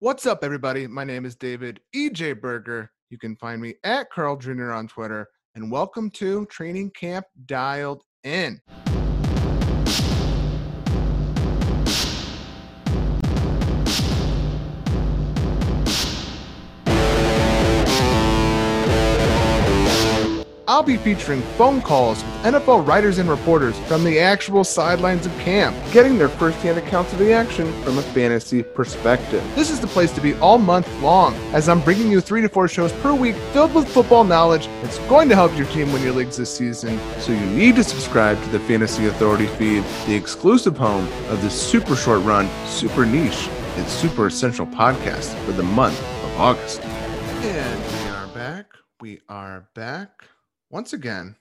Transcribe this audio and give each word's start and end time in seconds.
What's 0.00 0.26
up, 0.26 0.44
everybody? 0.44 0.86
My 0.86 1.04
name 1.04 1.24
is 1.24 1.36
David 1.36 1.80
EJ 1.94 2.42
Berger. 2.42 2.90
You 3.08 3.16
can 3.16 3.34
find 3.36 3.62
me 3.62 3.76
at 3.82 4.10
Carl 4.10 4.36
Jr. 4.36 4.72
on 4.72 4.88
Twitter. 4.88 5.26
And 5.54 5.72
welcome 5.72 6.10
to 6.10 6.44
Training 6.46 6.90
Camp 6.90 7.24
Dialed 7.46 8.02
In. 8.22 8.60
Be 20.86 20.96
featuring 20.96 21.42
phone 21.58 21.82
calls 21.82 22.22
with 22.22 22.54
NFL 22.54 22.86
writers 22.86 23.18
and 23.18 23.28
reporters 23.28 23.76
from 23.80 24.04
the 24.04 24.20
actual 24.20 24.62
sidelines 24.62 25.26
of 25.26 25.36
camp, 25.38 25.76
getting 25.92 26.16
their 26.16 26.28
firsthand 26.28 26.78
accounts 26.78 27.12
of 27.12 27.18
the 27.18 27.32
action 27.32 27.70
from 27.82 27.98
a 27.98 28.02
fantasy 28.02 28.62
perspective. 28.62 29.42
This 29.56 29.68
is 29.68 29.80
the 29.80 29.88
place 29.88 30.12
to 30.12 30.20
be 30.20 30.34
all 30.34 30.58
month 30.58 30.88
long, 31.02 31.34
as 31.52 31.68
I'm 31.68 31.80
bringing 31.80 32.10
you 32.10 32.20
three 32.20 32.40
to 32.40 32.48
four 32.48 32.68
shows 32.68 32.92
per 32.92 33.12
week 33.12 33.34
filled 33.52 33.74
with 33.74 33.88
football 33.88 34.22
knowledge 34.22 34.68
that's 34.80 34.98
going 35.00 35.28
to 35.28 35.34
help 35.34 35.56
your 35.56 35.66
team 35.66 35.92
win 35.92 36.02
your 36.02 36.12
leagues 36.12 36.36
this 36.36 36.56
season. 36.56 36.98
So 37.18 37.32
you 37.32 37.46
need 37.46 37.74
to 37.76 37.84
subscribe 37.84 38.40
to 38.44 38.48
the 38.50 38.60
Fantasy 38.60 39.06
Authority 39.06 39.46
feed, 39.46 39.82
the 40.06 40.14
exclusive 40.14 40.78
home 40.78 41.08
of 41.28 41.42
the 41.42 41.50
super 41.50 41.96
short 41.96 42.22
run, 42.22 42.48
super 42.66 43.04
niche, 43.04 43.48
and 43.76 43.88
super 43.88 44.28
essential 44.28 44.66
podcast 44.66 45.34
for 45.44 45.52
the 45.52 45.64
month 45.64 46.00
of 46.00 46.40
August. 46.40 46.80
And 46.82 47.80
we 47.80 48.10
are 48.10 48.26
back. 48.28 48.66
We 49.00 49.20
are 49.28 49.68
back 49.74 50.28
once 50.70 50.92
again, 50.92 51.36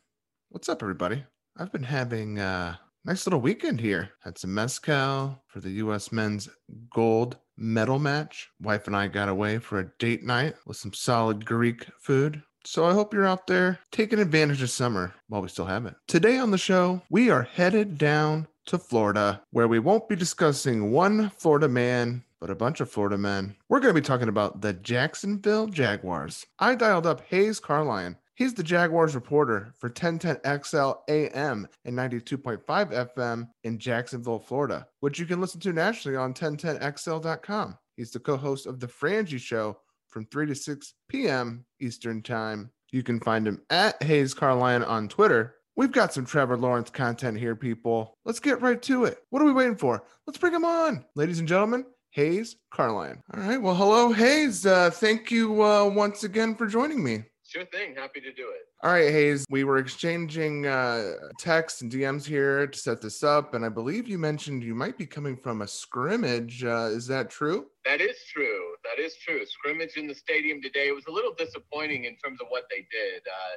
what's 0.50 0.70
up, 0.70 0.84
everybody? 0.84 1.24
I've 1.58 1.72
been 1.72 1.84
having 1.84 2.38
a 2.38 2.80
nice 3.06 3.26
little 3.26 3.42
weekend 3.42 3.80
here. 3.80 4.10
Had 4.24 4.38
some 4.38 4.54
mezcal 4.54 5.42
for 5.48 5.60
the 5.60 5.72
U.S. 5.72 6.12
men's 6.12 6.50
gold 6.94 7.38
medal 7.58 7.98
match. 7.98 8.50
Wife 8.62 8.88
and 8.88 8.96
I 8.96 9.08
got 9.08 9.30
away 9.30 9.58
for 9.58 9.80
a 9.80 9.92
date 10.00 10.24
night 10.24 10.56
with 10.66 10.78
some 10.78 10.94
solid 10.94 11.46
Greek 11.46 11.88
food. 12.00 12.44
So 12.66 12.86
I 12.86 12.94
hope 12.94 13.14
you're 13.14 13.26
out 13.26 13.48
there 13.48 13.80
taking 13.92 14.20
advantage 14.20 14.62
of 14.62 14.70
summer 14.70 15.14
while 15.28 15.42
we 15.42 15.50
still 15.50 15.66
have 15.66 15.86
it. 15.86 15.96
Today 16.08 16.38
on 16.38 16.52
the 16.52 16.58
show, 16.58 17.02
we 17.10 17.30
are 17.30 17.44
headed 17.44 17.98
down 17.98 18.48
to 18.66 18.78
Florida, 18.78 19.42
where 19.52 19.68
we 19.68 19.80
won't 19.80 20.10
be 20.10 20.16
discussing 20.16 20.92
one 20.92 21.30
Florida 21.30 21.68
man 21.68 22.24
but 22.40 22.50
a 22.50 22.56
bunch 22.56 22.80
of 22.80 22.92
Florida 22.92 23.18
men. 23.18 23.56
We're 23.70 23.80
going 23.80 23.96
to 23.96 24.00
be 24.00 24.06
talking 24.06 24.28
about 24.28 24.62
the 24.62 24.74
Jacksonville 24.74 25.66
Jaguars. 25.66 26.46
I 26.60 26.76
dialed 26.76 27.08
up 27.08 27.22
Hays 27.30 27.60
Carlyon, 27.60 28.18
He's 28.36 28.54
the 28.54 28.64
Jaguars 28.64 29.16
reporter 29.16 29.74
for 29.80 29.90
1010XL 29.90 30.98
AM 31.08 31.68
and 31.86 31.98
92.5 31.98 32.64
FM 32.66 33.48
in 33.64 33.80
Jacksonville, 33.80 34.40
Florida, 34.40 34.86
which 35.00 35.18
you 35.20 35.26
can 35.26 35.40
listen 35.40 35.62
to 35.62 35.72
nationally 35.72 36.18
on 36.18 36.34
1010XL.com. 36.34 37.78
He's 37.96 38.12
the 38.12 38.20
co 38.20 38.36
host 38.36 38.66
of 38.68 38.82
The 38.82 38.88
Frangie 38.88 39.40
Show 39.40 39.78
from 40.10 40.26
3 40.26 40.48
to 40.48 40.56
6 40.56 40.94
p.m. 41.08 41.66
Eastern 41.80 42.22
Time. 42.22 42.72
You 42.92 43.04
can 43.04 43.22
find 43.22 43.48
him 43.48 43.62
at 43.70 44.04
Hays 44.04 44.34
Carlyon 44.34 44.84
on 44.84 45.08
Twitter. 45.08 45.56
We've 45.78 45.92
got 45.92 46.14
some 46.14 46.26
Trevor 46.26 46.58
Lawrence 46.58 46.90
content 46.90 47.38
here, 47.38 47.56
people. 47.56 48.18
Let's 48.26 48.40
get 48.42 48.62
right 48.62 48.82
to 48.84 49.06
it. 49.06 49.18
What 49.30 49.42
are 49.42 49.46
we 49.46 49.54
waiting 49.54 49.78
for? 49.78 50.04
Let's 50.28 50.38
bring 50.38 50.54
him 50.54 50.66
on. 50.66 51.06
Ladies 51.16 51.40
and 51.40 51.48
gentlemen, 51.48 51.86
Hays 52.12 52.58
Carlyon. 52.72 53.24
All 53.34 53.42
right. 53.42 53.62
Well, 53.62 53.76
hello, 53.76 54.12
Hays. 54.12 54.66
Uh, 54.66 54.90
thank 54.90 55.32
you 55.32 55.64
uh, 55.64 55.86
once 55.86 56.26
again 56.26 56.56
for 56.56 56.68
joining 56.68 57.02
me. 57.04 57.24
Sure 57.56 57.64
thing. 57.64 57.96
Happy 57.96 58.20
to 58.20 58.34
do 58.34 58.50
it. 58.50 58.68
All 58.84 58.92
right, 58.92 59.10
Hays. 59.10 59.46
We 59.50 59.64
were 59.64 59.78
exchanging 59.78 60.68
uh, 60.68 61.14
texts 61.40 61.82
and 61.82 61.90
DMs 61.90 62.26
here 62.26 62.68
to 62.68 62.78
set 62.78 63.02
this 63.02 63.24
up, 63.24 63.54
and 63.54 63.64
I 63.64 63.70
believe 63.70 64.10
you 64.10 64.18
mentioned 64.18 64.62
you 64.62 64.76
might 64.76 64.98
be 64.98 65.06
coming 65.06 65.38
from 65.38 65.62
a 65.62 65.68
scrimmage. 65.68 66.66
Uh, 66.66 66.90
is 66.92 67.08
that 67.08 67.30
true? 67.30 67.68
That 67.86 68.02
is 68.02 68.18
true. 68.30 68.76
That 68.84 69.02
is 69.02 69.16
true. 69.16 69.46
Scrimmage 69.46 69.96
in 69.96 70.06
the 70.06 70.14
stadium 70.14 70.62
today. 70.62 70.90
It 70.90 70.96
was 70.96 71.06
a 71.08 71.12
little 71.14 71.34
disappointing 71.34 72.04
in 72.04 72.18
terms 72.18 72.42
of 72.42 72.48
what 72.50 72.66
they 72.70 72.86
did. 72.92 73.22
Uh, 73.26 73.56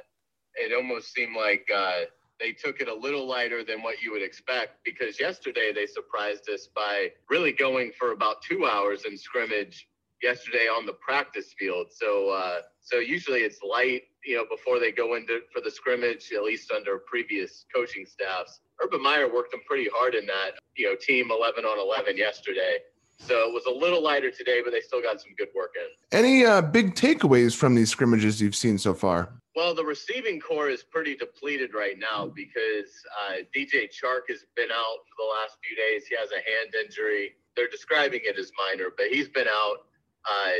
it 0.55 0.73
almost 0.73 1.11
seemed 1.11 1.35
like 1.35 1.67
uh, 1.75 2.03
they 2.39 2.53
took 2.53 2.79
it 2.79 2.87
a 2.87 2.95
little 2.95 3.27
lighter 3.27 3.65
than 3.65 3.83
what 3.83 4.01
you 4.01 4.13
would 4.13 4.23
expect 4.23 4.77
because 4.85 5.19
yesterday 5.19 5.73
they 5.75 5.85
surprised 5.85 6.49
us 6.49 6.69
by 6.73 7.11
really 7.29 7.51
going 7.51 7.91
for 7.99 8.13
about 8.13 8.41
two 8.43 8.65
hours 8.65 9.03
in 9.03 9.17
scrimmage 9.17 9.88
yesterday 10.21 10.67
on 10.67 10.85
the 10.85 10.93
practice 10.93 11.53
field. 11.57 11.87
So 11.91 12.29
uh, 12.29 12.61
so 12.81 12.97
usually 12.97 13.41
it's 13.41 13.59
light, 13.61 14.03
you 14.25 14.35
know, 14.35 14.45
before 14.49 14.79
they 14.79 14.91
go 14.91 15.15
into 15.15 15.41
for 15.53 15.61
the 15.61 15.71
scrimmage, 15.71 16.31
at 16.35 16.43
least 16.43 16.71
under 16.71 16.97
previous 16.99 17.65
coaching 17.73 18.05
staffs. 18.05 18.61
Urban 18.83 19.01
Meyer 19.03 19.31
worked 19.31 19.51
them 19.51 19.61
pretty 19.67 19.89
hard 19.93 20.15
in 20.15 20.25
that, 20.25 20.51
you 20.75 20.87
know, 20.87 20.95
team 20.99 21.29
11 21.31 21.65
on 21.65 21.79
11 21.79 22.17
yesterday. 22.17 22.77
So 23.19 23.47
it 23.49 23.53
was 23.53 23.65
a 23.65 23.71
little 23.71 24.01
lighter 24.01 24.31
today, 24.31 24.61
but 24.63 24.71
they 24.71 24.79
still 24.79 25.01
got 25.01 25.19
some 25.19 25.31
good 25.37 25.49
work 25.53 25.73
in. 25.75 26.17
Any 26.17 26.45
uh, 26.45 26.61
big 26.61 26.95
takeaways 26.95 27.55
from 27.55 27.75
these 27.75 27.89
scrimmages 27.89 28.41
you've 28.41 28.55
seen 28.55 28.77
so 28.77 28.93
far? 28.93 29.33
Well, 29.55 29.75
the 29.75 29.83
receiving 29.83 30.39
corps 30.39 30.69
is 30.69 30.83
pretty 30.83 31.15
depleted 31.15 31.73
right 31.73 31.99
now 31.99 32.31
because 32.33 32.89
uh, 33.19 33.43
DJ 33.55 33.89
Chark 33.91 34.29
has 34.29 34.45
been 34.55 34.71
out 34.71 34.99
for 35.03 35.15
the 35.17 35.29
last 35.29 35.57
few 35.61 35.75
days. 35.75 36.07
He 36.07 36.15
has 36.15 36.29
a 36.31 36.35
hand 36.35 36.73
injury. 36.81 37.35
They're 37.57 37.67
describing 37.67 38.21
it 38.23 38.39
as 38.39 38.51
minor, 38.57 38.89
but 38.95 39.07
he's 39.07 39.27
been 39.27 39.47
out. 39.49 39.88
Uh, 40.25 40.51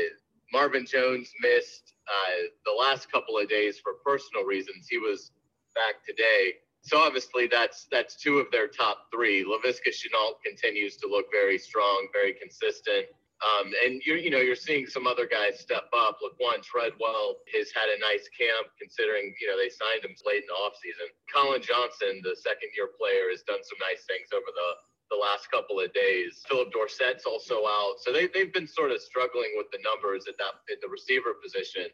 Marvin 0.52 0.86
Jones 0.86 1.32
missed 1.40 1.94
uh, 2.08 2.48
the 2.64 2.72
last 2.72 3.10
couple 3.10 3.38
of 3.38 3.48
days 3.48 3.78
for 3.78 3.94
personal 4.04 4.44
reasons. 4.44 4.88
He 4.88 4.98
was 4.98 5.30
back 5.74 6.04
today. 6.06 6.54
So 6.82 6.98
obviously 6.98 7.46
that's 7.46 7.86
that's 7.92 8.16
two 8.16 8.38
of 8.38 8.50
their 8.50 8.66
top 8.66 9.06
three. 9.12 9.44
Laviska 9.44 9.92
Shenault 9.92 10.40
continues 10.44 10.96
to 10.98 11.06
look 11.06 11.26
very 11.30 11.58
strong, 11.58 12.08
very 12.12 12.32
consistent. 12.32 13.06
Um, 13.40 13.72
and 13.84 14.02
you 14.04 14.14
you 14.16 14.28
know 14.28 14.40
you're 14.40 14.56
seeing 14.56 14.86
some 14.86 15.06
other 15.06 15.28
guys 15.28 15.60
step 15.60 15.88
up. 15.96 16.18
Laquan 16.20 16.60
Treadwell 16.64 17.40
has 17.56 17.72
had 17.72 17.88
a 17.88 18.00
nice 18.00 18.28
camp 18.32 18.68
considering 18.80 19.32
you 19.40 19.48
know 19.48 19.56
they 19.56 19.72
signed 19.72 20.04
him 20.04 20.16
late 20.24 20.44
in 20.44 20.48
the 20.48 20.60
offseason. 20.60 21.08
Collin 21.32 21.62
Johnson, 21.62 22.20
the 22.24 22.36
second 22.36 22.72
year 22.76 22.92
player, 22.96 23.32
has 23.32 23.44
done 23.44 23.64
some 23.64 23.80
nice 23.80 24.04
things 24.04 24.28
over 24.32 24.48
the 24.48 24.70
the 25.10 25.16
last 25.16 25.50
couple 25.50 25.80
of 25.80 25.92
days. 25.92 26.42
Phillip 26.48 26.72
Dorsett's 26.72 27.24
also 27.26 27.66
out, 27.66 27.94
so 27.98 28.12
they 28.12 28.28
they've 28.28 28.52
been 28.52 28.66
sort 28.66 28.90
of 28.90 29.00
struggling 29.00 29.52
with 29.56 29.66
the 29.72 29.78
numbers 29.84 30.26
at 30.28 30.38
that 30.38 30.62
at 30.72 30.80
the 30.80 30.88
receiver 30.88 31.34
position. 31.42 31.86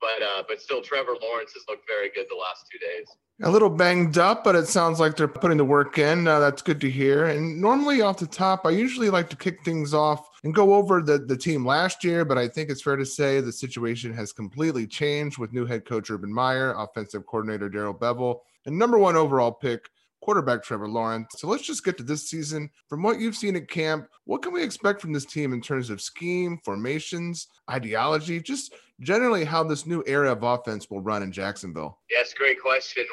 But 0.00 0.22
uh, 0.22 0.42
but 0.48 0.60
still, 0.60 0.80
Trevor 0.80 1.14
Lawrence 1.20 1.52
has 1.52 1.64
looked 1.68 1.86
very 1.86 2.10
good 2.14 2.26
the 2.30 2.36
last 2.36 2.64
two 2.70 2.78
days. 2.78 3.06
A 3.42 3.50
little 3.50 3.70
banged 3.70 4.18
up, 4.18 4.44
but 4.44 4.54
it 4.54 4.66
sounds 4.66 5.00
like 5.00 5.16
they're 5.16 5.28
putting 5.28 5.56
the 5.56 5.64
work 5.64 5.98
in. 5.98 6.26
Uh, 6.26 6.40
that's 6.40 6.60
good 6.60 6.80
to 6.82 6.90
hear. 6.90 7.26
And 7.26 7.58
normally 7.58 8.02
off 8.02 8.18
the 8.18 8.26
top, 8.26 8.66
I 8.66 8.70
usually 8.70 9.08
like 9.08 9.30
to 9.30 9.36
kick 9.36 9.64
things 9.64 9.94
off 9.94 10.28
and 10.44 10.54
go 10.54 10.74
over 10.74 11.00
the, 11.00 11.18
the 11.18 11.36
team 11.36 11.64
last 11.64 12.04
year, 12.04 12.26
but 12.26 12.36
I 12.36 12.48
think 12.48 12.68
it's 12.68 12.82
fair 12.82 12.96
to 12.96 13.06
say 13.06 13.40
the 13.40 13.52
situation 13.52 14.12
has 14.12 14.32
completely 14.32 14.86
changed 14.86 15.38
with 15.38 15.54
new 15.54 15.64
head 15.64 15.86
coach 15.86 16.10
Urban 16.10 16.32
Meyer, 16.32 16.74
offensive 16.76 17.24
coordinator 17.24 17.70
Darrell 17.70 17.94
Bevell, 17.94 18.40
and 18.66 18.78
number 18.78 18.98
one 18.98 19.16
overall 19.16 19.52
pick 19.52 19.88
quarterback 20.20 20.62
Trevor 20.62 20.88
Lawrence. 20.88 21.28
So 21.36 21.48
let's 21.48 21.62
just 21.62 21.84
get 21.84 21.96
to 21.98 22.02
this 22.02 22.28
season. 22.28 22.70
From 22.88 23.02
what 23.02 23.20
you've 23.20 23.36
seen 23.36 23.56
at 23.56 23.68
camp, 23.68 24.06
what 24.24 24.42
can 24.42 24.52
we 24.52 24.62
expect 24.62 25.00
from 25.00 25.12
this 25.12 25.24
team 25.24 25.52
in 25.52 25.60
terms 25.60 25.90
of 25.90 26.00
scheme, 26.00 26.58
formations, 26.64 27.48
ideology, 27.70 28.40
just 28.40 28.74
generally 29.00 29.44
how 29.44 29.64
this 29.64 29.86
new 29.86 30.04
era 30.06 30.32
of 30.32 30.42
offense 30.42 30.90
will 30.90 31.00
run 31.00 31.22
in 31.22 31.32
Jacksonville? 31.32 31.98
Yes, 32.10 32.34
great 32.34 32.60
question. 32.60 33.04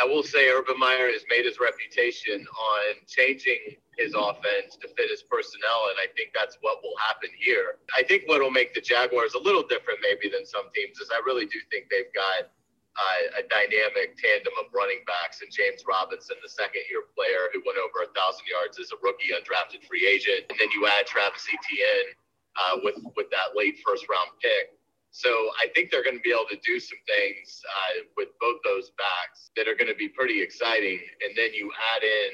I 0.00 0.06
will 0.06 0.22
say 0.22 0.50
Urban 0.50 0.78
Meyer 0.78 1.08
has 1.12 1.22
made 1.30 1.44
his 1.44 1.58
reputation 1.60 2.40
on 2.40 3.06
changing 3.06 3.76
his 3.96 4.14
offense 4.14 4.76
to 4.82 4.88
fit 4.88 5.08
his 5.08 5.22
personnel, 5.22 5.88
and 5.88 5.98
I 6.02 6.12
think 6.16 6.30
that's 6.34 6.58
what 6.60 6.82
will 6.82 6.96
happen 6.98 7.30
here. 7.38 7.78
I 7.96 8.02
think 8.02 8.24
what 8.26 8.40
will 8.40 8.50
make 8.50 8.74
the 8.74 8.80
Jaguars 8.80 9.34
a 9.34 9.40
little 9.40 9.62
different 9.62 10.00
maybe 10.02 10.28
than 10.34 10.44
some 10.44 10.68
teams 10.74 10.98
is 10.98 11.08
I 11.14 11.20
really 11.24 11.46
do 11.46 11.58
think 11.70 11.86
they've 11.90 12.12
got 12.12 12.50
uh, 12.96 13.40
a 13.40 13.42
dynamic 13.52 14.16
tandem 14.16 14.56
of 14.56 14.72
running 14.72 15.04
backs 15.04 15.44
and 15.44 15.52
James 15.52 15.84
Robinson, 15.84 16.40
the 16.40 16.48
second 16.48 16.82
year 16.88 17.04
player 17.12 17.52
who 17.52 17.60
went 17.68 17.76
over 17.76 18.08
a 18.08 18.10
thousand 18.16 18.48
yards 18.48 18.80
as 18.80 18.88
a 18.92 18.98
rookie 19.04 19.36
undrafted 19.36 19.84
free 19.84 20.08
agent, 20.08 20.48
and 20.48 20.56
then 20.56 20.72
you 20.72 20.88
add 20.88 21.04
Travis 21.04 21.44
Etienne 21.44 22.16
uh, 22.56 22.80
with 22.80 22.96
with 23.16 23.28
that 23.30 23.52
late 23.52 23.76
first 23.84 24.08
round 24.08 24.32
pick. 24.40 24.76
So 25.16 25.30
I 25.56 25.72
think 25.72 25.90
they're 25.90 26.04
going 26.04 26.20
to 26.20 26.22
be 26.22 26.32
able 26.32 26.48
to 26.52 26.60
do 26.60 26.78
some 26.78 27.00
things 27.08 27.62
uh, 27.64 28.04
with 28.16 28.28
both 28.40 28.60
those 28.64 28.92
backs 29.00 29.48
that 29.56 29.66
are 29.66 29.74
going 29.74 29.88
to 29.88 29.96
be 29.96 30.12
pretty 30.12 30.42
exciting. 30.42 31.00
And 31.24 31.32
then 31.32 31.54
you 31.54 31.72
add 31.96 32.02
in, 32.04 32.30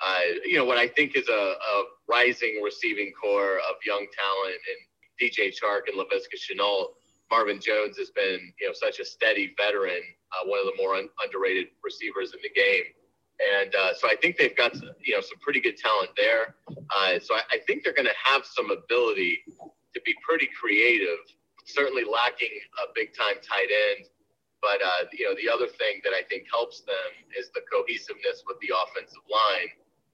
uh, 0.00 0.40
you 0.44 0.56
know, 0.56 0.64
what 0.64 0.78
I 0.78 0.88
think 0.88 1.16
is 1.16 1.28
a, 1.28 1.52
a 1.52 1.74
rising 2.08 2.62
receiving 2.64 3.12
corps 3.12 3.60
of 3.68 3.76
young 3.84 4.06
talent 4.16 4.56
and 4.56 4.80
DJ 5.20 5.52
Chark 5.52 5.92
and 5.92 6.00
Laviska 6.00 6.40
Shenault. 6.40 6.96
Marvin 7.30 7.60
Jones 7.60 7.96
has 7.98 8.10
been, 8.10 8.52
you 8.60 8.66
know, 8.66 8.72
such 8.72 9.00
a 9.00 9.04
steady 9.04 9.54
veteran, 9.56 10.00
uh, 10.32 10.46
one 10.46 10.58
of 10.60 10.66
the 10.66 10.76
more 10.80 10.94
un- 10.94 11.08
underrated 11.24 11.68
receivers 11.82 12.32
in 12.32 12.40
the 12.42 12.50
game. 12.50 12.84
And 13.42 13.74
uh, 13.74 13.94
so 13.94 14.06
I 14.08 14.14
think 14.16 14.36
they've 14.36 14.56
got, 14.56 14.74
you 15.02 15.14
know, 15.14 15.20
some 15.20 15.38
pretty 15.40 15.60
good 15.60 15.76
talent 15.76 16.10
there. 16.16 16.54
Uh, 16.68 17.18
so 17.18 17.34
I, 17.34 17.42
I 17.50 17.58
think 17.66 17.82
they're 17.82 17.96
going 17.96 18.06
to 18.06 18.22
have 18.22 18.46
some 18.46 18.70
ability 18.70 19.42
to 19.48 20.00
be 20.04 20.14
pretty 20.22 20.48
creative. 20.58 21.18
Certainly 21.64 22.04
lacking 22.04 22.54
a 22.78 22.92
big 22.94 23.16
time 23.16 23.42
tight 23.42 23.70
end. 23.90 24.06
But, 24.62 24.80
uh, 24.80 25.10
you 25.12 25.28
know, 25.28 25.34
the 25.36 25.50
other 25.50 25.66
thing 25.66 26.00
that 26.04 26.14
I 26.16 26.22
think 26.30 26.46
helps 26.48 26.80
them 26.80 27.10
is 27.36 27.50
the 27.52 27.60
cohesiveness 27.68 28.44
with 28.46 28.56
the 28.64 28.72
offensive 28.72 29.24
line. 29.28 29.68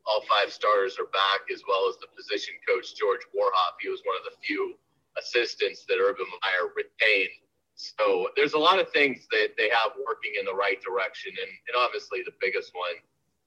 All 0.06 0.24
five 0.26 0.50
starters 0.50 0.98
are 0.98 1.06
back, 1.12 1.46
as 1.52 1.62
well 1.68 1.86
as 1.86 2.00
the 2.00 2.08
position 2.10 2.54
coach, 2.66 2.96
George 2.96 3.22
Warhop. 3.30 3.78
He 3.78 3.92
was 3.92 4.00
one 4.02 4.16
of 4.16 4.24
the 4.24 4.34
few 4.42 4.74
assistants 5.18 5.84
that 5.88 5.98
Urban 6.00 6.26
Meyer 6.42 6.70
retained. 6.76 7.30
So 7.74 8.28
there's 8.36 8.52
a 8.52 8.58
lot 8.58 8.78
of 8.78 8.90
things 8.90 9.26
that 9.30 9.56
they 9.56 9.70
have 9.70 9.92
working 10.06 10.32
in 10.38 10.44
the 10.44 10.54
right 10.54 10.80
direction. 10.82 11.32
And, 11.40 11.48
and 11.48 11.76
obviously, 11.78 12.20
the 12.24 12.32
biggest 12.40 12.72
one 12.74 12.96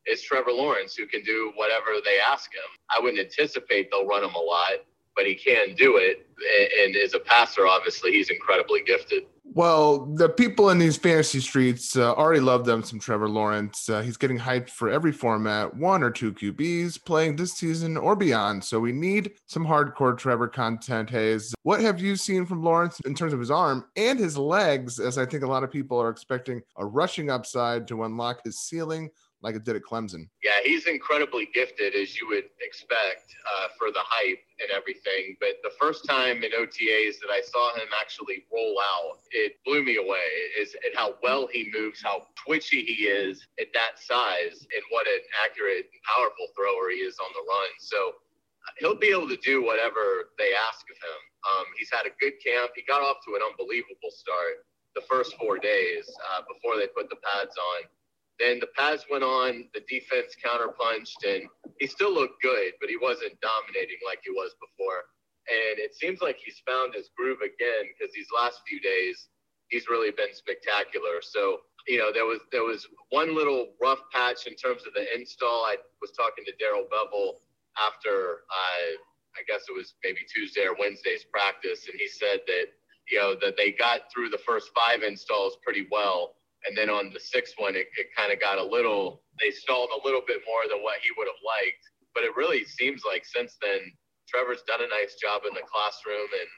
is 0.06 0.22
Trevor 0.22 0.52
Lawrence, 0.52 0.96
who 0.96 1.06
can 1.06 1.24
do 1.24 1.52
whatever 1.56 2.02
they 2.04 2.18
ask 2.20 2.52
him. 2.52 2.70
I 2.90 3.00
wouldn't 3.02 3.20
anticipate 3.20 3.90
they'll 3.92 4.08
run 4.08 4.24
him 4.24 4.34
a 4.34 4.40
lot, 4.40 4.84
but 5.16 5.26
he 5.26 5.36
can 5.36 5.76
do 5.76 5.98
it. 5.98 6.28
And, 6.38 6.96
and 6.96 7.04
as 7.04 7.14
a 7.14 7.20
passer, 7.20 7.68
obviously, 7.68 8.12
he's 8.12 8.30
incredibly 8.30 8.82
gifted. 8.84 9.24
Well, 9.46 10.06
the 10.06 10.30
people 10.30 10.70
in 10.70 10.80
these 10.80 10.96
fantasy 10.96 11.42
streets 11.42 11.98
uh, 11.98 12.14
already 12.14 12.40
love 12.40 12.66
them 12.66 12.82
some 12.82 12.98
Trevor 12.98 13.28
Lawrence. 13.28 13.90
Uh, 13.90 14.02
he's 14.02 14.18
getting 14.18 14.40
hyped 14.40 14.70
for 14.70 14.90
every 14.90 15.12
format, 15.12 15.76
one 15.76 16.02
or 16.02 16.10
two 16.10 16.34
QBs 16.34 17.04
playing 17.04 17.36
this 17.36 17.54
season 17.54 17.98
or 17.98 18.16
beyond. 18.16 18.64
So 18.64 18.80
we 18.80 18.94
need 18.94 19.34
some 19.46 19.66
hardcore 19.66 20.18
Trevor 20.18 20.48
content. 20.48 21.10
Hays, 21.10 21.54
what 21.64 21.82
have 21.82 22.00
you 22.00 22.16
seen 22.16 22.46
from 22.46 22.64
Lawrence 22.64 23.00
in 23.06 23.14
terms 23.14 23.34
of 23.34 23.40
his 23.40 23.52
arm 23.52 23.86
and 23.98 24.18
his 24.18 24.38
legs? 24.38 24.98
As 24.98 25.18
I 25.18 25.26
think 25.26 25.44
a 25.44 25.48
lot 25.48 25.64
of 25.64 25.72
people 25.72 26.02
are 26.02 26.10
expecting 26.10 26.62
a 26.78 26.86
rushing 26.86 27.30
upside 27.30 27.88
to 27.90 28.06
unlock 28.06 28.44
his 28.46 28.60
ceiling 28.60 29.10
like 29.44 29.56
it 29.56 29.66
did 29.66 29.76
at 29.76 29.84
Clemson. 29.84 30.30
Yeah, 30.42 30.64
he's 30.64 30.88
incredibly 30.88 31.50
gifted, 31.54 31.94
as 31.96 32.16
you 32.16 32.28
would 32.30 32.48
expect, 32.62 33.36
uh, 33.44 33.68
for 33.78 33.92
the 33.92 34.00
hype 34.00 34.40
and 34.64 34.72
everything. 34.72 35.36
But 35.40 35.60
the 35.64 35.76
first 35.78 36.08
time 36.08 36.44
in 36.44 36.52
OTAs 36.56 37.20
that 37.20 37.30
I 37.30 37.42
saw 37.44 37.76
him 37.76 37.88
actually 38.00 38.46
roll 38.52 38.80
out, 38.80 39.20
it 39.32 39.60
blew 39.66 39.84
me 39.84 39.98
away. 39.98 40.24
Is 40.58 40.74
at 40.88 40.96
how 40.96 41.16
well 41.22 41.48
he 41.52 41.70
moves, 41.76 42.02
how 42.02 42.28
twitchy 42.40 42.86
he 42.86 43.12
is 43.12 43.46
at 43.60 43.68
that 43.74 44.00
size, 44.00 44.64
and 44.64 44.84
what 44.90 45.08
an 45.08 45.20
accurate 45.44 45.92
and 45.92 46.02
powerful 46.08 46.48
thrower 46.56 46.90
he 46.90 47.04
is 47.04 47.20
on 47.20 47.30
the 47.36 47.44
run. 47.44 47.72
So 47.80 48.16
uh, 48.64 48.72
he'll 48.80 49.00
be 49.00 49.12
able 49.12 49.28
to 49.28 49.38
do 49.44 49.62
whatever 49.62 50.32
they 50.40 50.56
ask 50.56 50.88
of 50.88 50.96
him. 50.96 51.20
Um, 51.44 51.66
he's 51.78 51.92
had 51.92 52.08
a 52.08 52.16
good 52.24 52.40
camp. 52.40 52.72
He 52.80 52.88
got 52.88 53.04
off 53.04 53.20
to 53.28 53.36
an 53.36 53.44
unbelievable 53.44 54.16
start 54.16 54.64
the 54.96 55.04
first 55.10 55.36
four 55.36 55.58
days 55.58 56.08
uh, 56.32 56.48
before 56.48 56.80
they 56.80 56.88
put 56.88 57.10
the 57.10 57.20
pads 57.20 57.58
on 57.60 57.92
then 58.40 58.60
the 58.60 58.68
pads 58.76 59.06
went 59.10 59.24
on, 59.24 59.66
the 59.74 59.82
defense 59.88 60.36
counterpunched, 60.44 61.22
and 61.26 61.44
he 61.80 61.88
still 61.88 62.14
looked 62.14 62.42
good, 62.42 62.74
but 62.82 62.90
he 62.90 62.98
wasn't 62.98 63.40
dominating 63.42 64.02
like 64.06 64.20
he 64.24 64.32
was 64.32 64.56
before. 64.60 65.06
And 65.48 65.78
it 65.78 65.94
seems 65.94 66.22
like 66.22 66.38
he's 66.44 66.62
found 66.66 66.96
his 66.96 67.10
groove 67.18 67.42
again 67.42 67.92
because 67.92 68.14
these 68.14 68.28
last 68.34 68.62
few 68.68 68.80
days 68.80 69.28
he's 69.68 69.90
really 69.90 70.12
been 70.12 70.34
spectacular. 70.34 71.22
So 71.22 71.60
you 71.88 71.98
know 71.98 72.12
there 72.14 72.26
was 72.26 72.40
there 72.52 72.64
was 72.64 72.88
one 73.10 73.36
little 73.36 73.74
rough 73.82 74.00
patch 74.12 74.48
in 74.48 74.56
terms 74.56 74.84
of 74.88 74.94
the 74.94 75.06
install. 75.14 75.66
I 75.66 75.78
was 76.02 76.12
talking 76.12 76.46
to 76.46 76.54
Darrell 76.60 76.88
Bevell 76.92 77.42
after 77.78 78.46
I 78.50 78.96
I 79.36 79.42
guess 79.48 79.66
it 79.68 79.76
was 79.76 79.96
maybe 80.04 80.20
Tuesday 80.34 80.66
or 80.66 80.76
Wednesday's 80.80 81.26
practice, 81.26 81.88
and 81.92 82.00
he 82.00 82.08
said 82.08 82.40
that 82.48 82.66
you 83.12 83.20
know 83.20 83.36
that 83.42 83.58
they 83.58 83.72
got 83.72 84.12
through 84.14 84.30
the 84.30 84.42
first 84.46 84.72
five 84.74 85.04
installs 85.04 85.58
pretty 85.64 85.88
well 85.92 86.36
and 86.66 86.78
then 86.78 86.90
on 86.90 87.12
the 87.14 87.20
sixth 87.20 87.56
one, 87.58 87.76
it, 87.76 87.88
it 88.00 88.08
kind 88.16 88.32
of 88.32 88.40
got 88.40 88.58
a 88.58 88.64
little, 88.64 89.24
they 89.40 89.52
stalled 89.52 89.90
a 89.92 90.04
little 90.06 90.22
bit 90.26 90.42
more 90.48 90.64
than 90.70 90.82
what 90.84 91.00
he 91.04 91.12
would 91.18 91.28
have 91.28 91.44
liked. 91.44 91.84
But 92.16 92.24
it 92.24 92.36
really 92.36 92.64
seems 92.64 93.04
like 93.04 93.26
since 93.26 93.58
then, 93.62 93.80
Trevor's 94.28 94.64
done 94.68 94.82
a 94.82 94.88
nice 94.88 95.16
job 95.20 95.44
in 95.48 95.54
the 95.54 95.68
classroom 95.68 96.30
and 96.32 96.50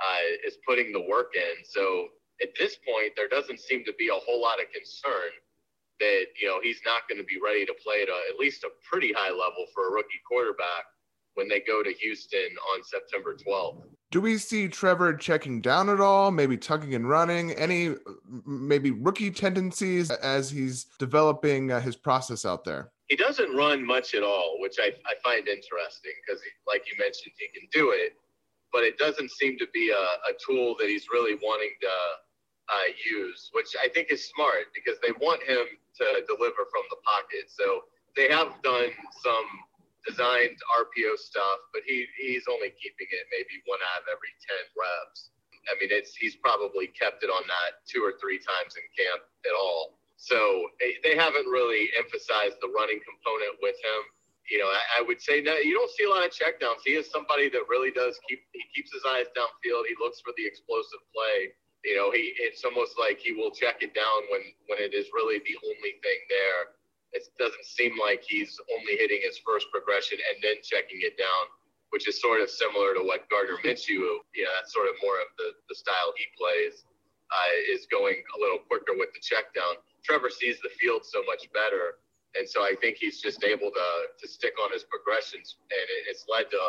uh, 0.00 0.46
is 0.46 0.56
putting 0.66 0.92
the 0.92 1.04
work 1.04 1.36
in. 1.36 1.64
So 1.64 2.08
at 2.40 2.56
this 2.58 2.76
point, 2.80 3.12
there 3.16 3.28
doesn't 3.28 3.60
seem 3.60 3.84
to 3.84 3.94
be 3.98 4.08
a 4.08 4.22
whole 4.24 4.40
lot 4.40 4.60
of 4.60 4.72
concern 4.72 5.30
that, 6.00 6.26
you 6.40 6.48
know, 6.48 6.58
he's 6.62 6.80
not 6.84 7.06
going 7.08 7.20
to 7.20 7.28
be 7.28 7.38
ready 7.42 7.66
to 7.66 7.74
play 7.84 8.02
at 8.02 8.08
a, 8.08 8.18
at 8.32 8.40
least 8.40 8.64
a 8.64 8.72
pretty 8.88 9.12
high 9.12 9.30
level 9.30 9.68
for 9.74 9.88
a 9.88 9.92
rookie 9.92 10.22
quarterback 10.26 10.88
when 11.34 11.48
they 11.48 11.60
go 11.60 11.82
to 11.82 11.92
Houston 11.92 12.50
on 12.74 12.82
September 12.82 13.36
12th. 13.36 13.84
Do 14.12 14.20
we 14.20 14.36
see 14.36 14.68
Trevor 14.68 15.14
checking 15.14 15.62
down 15.62 15.88
at 15.88 15.98
all? 15.98 16.30
Maybe 16.30 16.58
tucking 16.58 16.94
and 16.94 17.08
running? 17.08 17.52
Any 17.52 17.94
maybe 18.44 18.90
rookie 18.90 19.30
tendencies 19.30 20.10
as 20.10 20.50
he's 20.50 20.84
developing 20.98 21.72
uh, 21.72 21.80
his 21.80 21.96
process 21.96 22.44
out 22.44 22.62
there? 22.62 22.90
He 23.08 23.16
doesn't 23.16 23.56
run 23.56 23.82
much 23.86 24.14
at 24.14 24.22
all, 24.22 24.58
which 24.60 24.76
I, 24.78 24.92
I 25.06 25.14
find 25.24 25.48
interesting 25.48 26.12
because, 26.20 26.42
like 26.68 26.82
you 26.92 26.98
mentioned, 26.98 27.32
he 27.38 27.48
can 27.58 27.66
do 27.72 27.92
it, 27.92 28.12
but 28.70 28.84
it 28.84 28.98
doesn't 28.98 29.30
seem 29.30 29.56
to 29.56 29.66
be 29.72 29.88
a, 29.88 29.94
a 29.96 30.36
tool 30.46 30.76
that 30.78 30.88
he's 30.88 31.06
really 31.10 31.36
wanting 31.42 31.72
to 31.80 31.88
uh, 31.88 32.92
use, 33.10 33.48
which 33.52 33.68
I 33.82 33.88
think 33.88 34.08
is 34.12 34.28
smart 34.28 34.74
because 34.74 35.00
they 35.00 35.12
want 35.24 35.42
him 35.42 35.64
to 35.96 36.04
deliver 36.28 36.68
from 36.70 36.84
the 36.90 36.96
pocket. 37.02 37.48
So 37.48 37.84
they 38.14 38.28
have 38.28 38.60
done 38.62 38.90
some 39.24 39.46
designed 40.06 40.58
RPO 40.78 41.18
stuff, 41.18 41.58
but 41.72 41.82
he 41.86 42.06
he's 42.18 42.46
only 42.50 42.74
keeping 42.78 43.08
it 43.10 43.24
maybe 43.30 43.62
one 43.66 43.80
out 43.94 44.02
of 44.02 44.06
every 44.10 44.34
ten 44.42 44.62
reps. 44.74 45.30
I 45.70 45.78
mean, 45.78 45.94
it's 45.94 46.14
he's 46.18 46.34
probably 46.36 46.90
kept 46.90 47.22
it 47.22 47.30
on 47.30 47.46
that 47.46 47.86
two 47.86 48.02
or 48.02 48.18
three 48.18 48.38
times 48.42 48.74
in 48.74 48.84
camp 48.98 49.22
at 49.46 49.54
all. 49.54 49.98
So 50.22 50.38
eh, 50.82 50.98
they 51.02 51.14
haven't 51.18 51.46
really 51.46 51.90
emphasized 51.98 52.58
the 52.62 52.70
running 52.70 53.02
component 53.02 53.58
with 53.62 53.78
him. 53.78 54.02
You 54.50 54.58
know, 54.58 54.70
I, 54.70 54.82
I 54.98 55.06
would 55.06 55.22
say 55.22 55.42
that 55.42 55.66
you 55.66 55.74
don't 55.74 55.90
see 55.94 56.06
a 56.06 56.10
lot 56.10 56.26
of 56.26 56.34
checkdowns. 56.34 56.82
He 56.86 56.98
is 56.98 57.10
somebody 57.10 57.50
that 57.50 57.66
really 57.70 57.90
does 57.90 58.18
keep 58.26 58.42
he 58.54 58.62
keeps 58.74 58.94
his 58.94 59.02
eyes 59.06 59.30
downfield. 59.34 59.86
He 59.86 59.94
looks 59.98 60.22
for 60.22 60.34
the 60.38 60.46
explosive 60.46 61.02
play. 61.14 61.54
You 61.82 61.98
know, 61.98 62.10
he 62.14 62.34
it's 62.38 62.62
almost 62.62 62.98
like 62.98 63.18
he 63.18 63.34
will 63.34 63.50
check 63.50 63.82
it 63.82 63.94
down 63.94 64.18
when 64.30 64.42
when 64.66 64.78
it 64.78 64.94
is 64.94 65.10
really 65.14 65.42
the 65.42 65.58
only 65.62 65.98
thing 66.02 66.18
doesn't 67.42 67.66
seem 67.66 67.98
like 67.98 68.22
he's 68.22 68.54
only 68.70 68.94
hitting 68.94 69.18
his 69.18 69.42
first 69.42 69.66
progression 69.74 70.22
and 70.30 70.38
then 70.38 70.62
checking 70.62 71.02
it 71.02 71.18
down, 71.18 71.44
which 71.90 72.06
is 72.06 72.22
sort 72.22 72.38
of 72.38 72.46
similar 72.46 72.94
to 72.94 73.02
what 73.02 73.26
Gardner 73.26 73.58
Minshew, 73.66 74.22
yeah, 74.38 74.46
that's 74.54 74.70
sort 74.70 74.86
of 74.86 74.94
more 75.02 75.18
of 75.18 75.28
the, 75.36 75.58
the 75.66 75.74
style 75.74 76.14
he 76.14 76.30
plays, 76.38 76.86
uh, 77.34 77.50
is 77.66 77.90
going 77.90 78.22
a 78.22 78.38
little 78.38 78.62
quicker 78.70 78.94
with 78.94 79.10
the 79.10 79.20
check 79.20 79.50
down. 79.50 79.82
Trevor 80.06 80.30
sees 80.30 80.62
the 80.62 80.70
field 80.78 81.02
so 81.02 81.26
much 81.26 81.50
better. 81.50 81.98
And 82.38 82.48
so 82.48 82.62
I 82.64 82.72
think 82.80 82.96
he's 82.96 83.20
just 83.20 83.44
able 83.44 83.68
to, 83.68 83.88
to 84.08 84.24
stick 84.24 84.56
on 84.56 84.72
his 84.72 84.88
progressions, 84.88 85.60
and 85.68 85.84
it, 85.84 86.08
it's 86.08 86.24
led 86.32 86.48
to 86.54 86.62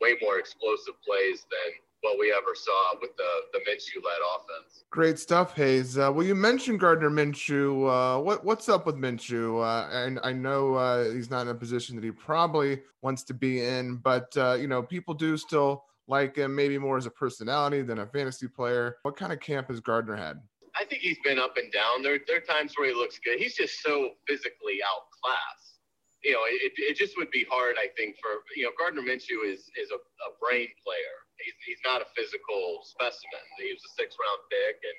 way 0.00 0.16
more 0.24 0.38
explosive 0.38 0.96
plays 1.04 1.44
than 1.52 1.76
what 2.02 2.18
we 2.18 2.32
ever 2.32 2.54
saw 2.54 2.94
with 3.00 3.16
the 3.16 3.28
the 3.52 3.58
Minshew 3.60 4.04
led 4.04 4.18
offense. 4.36 4.84
Great 4.90 5.18
stuff, 5.18 5.56
Hays. 5.56 5.96
Uh, 5.96 6.12
well, 6.12 6.26
you 6.26 6.34
mentioned 6.34 6.80
Gardner 6.80 7.10
Minshew. 7.10 7.88
Uh, 7.88 8.20
what 8.20 8.44
what's 8.44 8.68
up 8.68 8.86
with 8.86 8.96
Minshew? 8.96 9.62
Uh, 9.62 9.88
and 9.90 10.20
I 10.22 10.32
know 10.32 10.74
uh, 10.74 11.10
he's 11.10 11.30
not 11.30 11.42
in 11.42 11.48
a 11.48 11.54
position 11.54 11.96
that 11.96 12.04
he 12.04 12.10
probably 12.10 12.82
wants 13.00 13.22
to 13.24 13.34
be 13.34 13.64
in, 13.64 13.96
but 13.96 14.36
uh, 14.36 14.56
you 14.60 14.66
know 14.66 14.82
people 14.82 15.14
do 15.14 15.36
still 15.36 15.84
like 16.08 16.36
him, 16.36 16.54
maybe 16.54 16.76
more 16.76 16.98
as 16.98 17.06
a 17.06 17.10
personality 17.10 17.82
than 17.82 18.00
a 18.00 18.06
fantasy 18.06 18.48
player. 18.48 18.96
What 19.02 19.16
kind 19.16 19.32
of 19.32 19.40
camp 19.40 19.68
has 19.68 19.80
Gardner 19.80 20.16
had? 20.16 20.40
I 20.78 20.84
think 20.84 21.02
he's 21.02 21.18
been 21.24 21.38
up 21.38 21.56
and 21.56 21.70
down. 21.72 22.02
There, 22.02 22.18
there 22.26 22.38
are 22.38 22.40
times 22.40 22.72
where 22.76 22.88
he 22.88 22.94
looks 22.94 23.20
good. 23.22 23.38
He's 23.38 23.54
just 23.54 23.82
so 23.82 24.10
physically 24.26 24.80
outclassed. 24.82 25.78
You 26.24 26.32
know, 26.32 26.40
it, 26.46 26.72
it 26.76 26.96
just 26.96 27.16
would 27.18 27.30
be 27.30 27.44
hard, 27.50 27.76
I 27.78 27.88
think, 27.96 28.16
for 28.20 28.42
you 28.56 28.64
know 28.64 28.70
Gardner 28.78 29.02
Minshew 29.02 29.46
is 29.46 29.70
is 29.78 29.90
a, 29.90 29.96
a 29.96 30.30
brain 30.40 30.68
player 30.82 31.21
he's, 31.44 31.58
he's 31.66 31.82
not 31.84 32.00
a 32.00 32.08
physical 32.16 32.82
specimen. 32.86 33.44
He 33.58 33.74
was 33.74 33.82
a 33.82 33.92
six 33.98 34.16
round 34.18 34.40
pick, 34.48 34.78
and 34.82 34.98